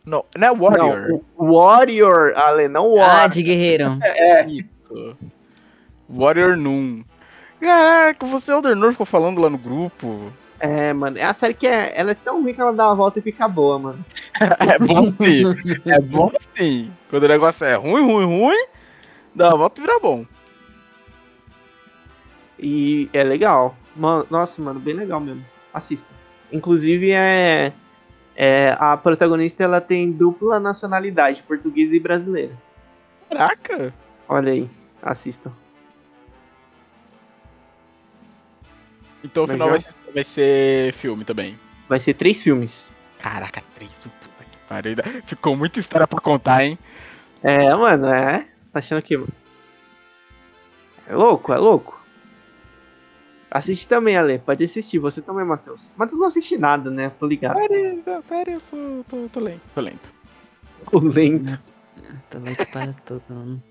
[0.05, 1.09] Não, não é Warrior.
[1.09, 3.25] Não, warrior, Ale, não Warrior.
[3.25, 3.99] Ah, de guerreiro.
[4.03, 4.47] é.
[4.47, 5.17] Isso.
[6.09, 7.03] Warrior Noon.
[7.61, 10.33] Caraca, você Elder ficou falando lá no grupo.
[10.59, 12.95] É, mano, é a série que é, ela é tão ruim que ela dá uma
[12.95, 14.05] volta e fica boa, mano.
[14.41, 15.43] é bom sim,
[15.85, 16.91] é bom sim.
[17.11, 18.67] Quando o negócio é ruim, ruim, ruim,
[19.35, 20.25] dá uma volta e vira bom.
[22.59, 23.77] E é legal.
[23.95, 25.45] Mano, nossa, mano, bem legal mesmo.
[25.73, 26.09] Assista.
[26.51, 27.73] Inclusive é,
[28.35, 32.53] é a protagonista ela tem dupla nacionalidade, portuguesa e brasileira.
[33.29, 33.93] Caraca!
[34.29, 34.71] Olha aí,
[35.03, 35.53] assistam.
[39.27, 41.59] Então o final vai, ser, vai ser filme também.
[41.89, 42.91] Vai ser três filmes.
[43.19, 44.97] Caraca, três, puta que pariu.
[45.27, 46.79] Ficou muita história pra contar, hein?
[47.43, 48.49] É, mano, é.
[48.73, 49.15] Tá achando que.
[51.09, 52.01] É louco, é louco.
[53.51, 54.39] Assiste também, Ale.
[54.39, 54.99] Pode assistir.
[54.99, 55.93] Você também, Matheus.
[55.97, 57.11] Matheus não assiste nada, né?
[57.11, 57.59] Tô ligado.
[57.59, 59.05] Sério, sério eu sou.
[59.09, 59.63] Tô, tô lento.
[59.75, 60.13] Tô lento.
[60.93, 61.61] O lento.
[62.31, 63.23] Tô lento para tudo.
[63.29, 63.63] Não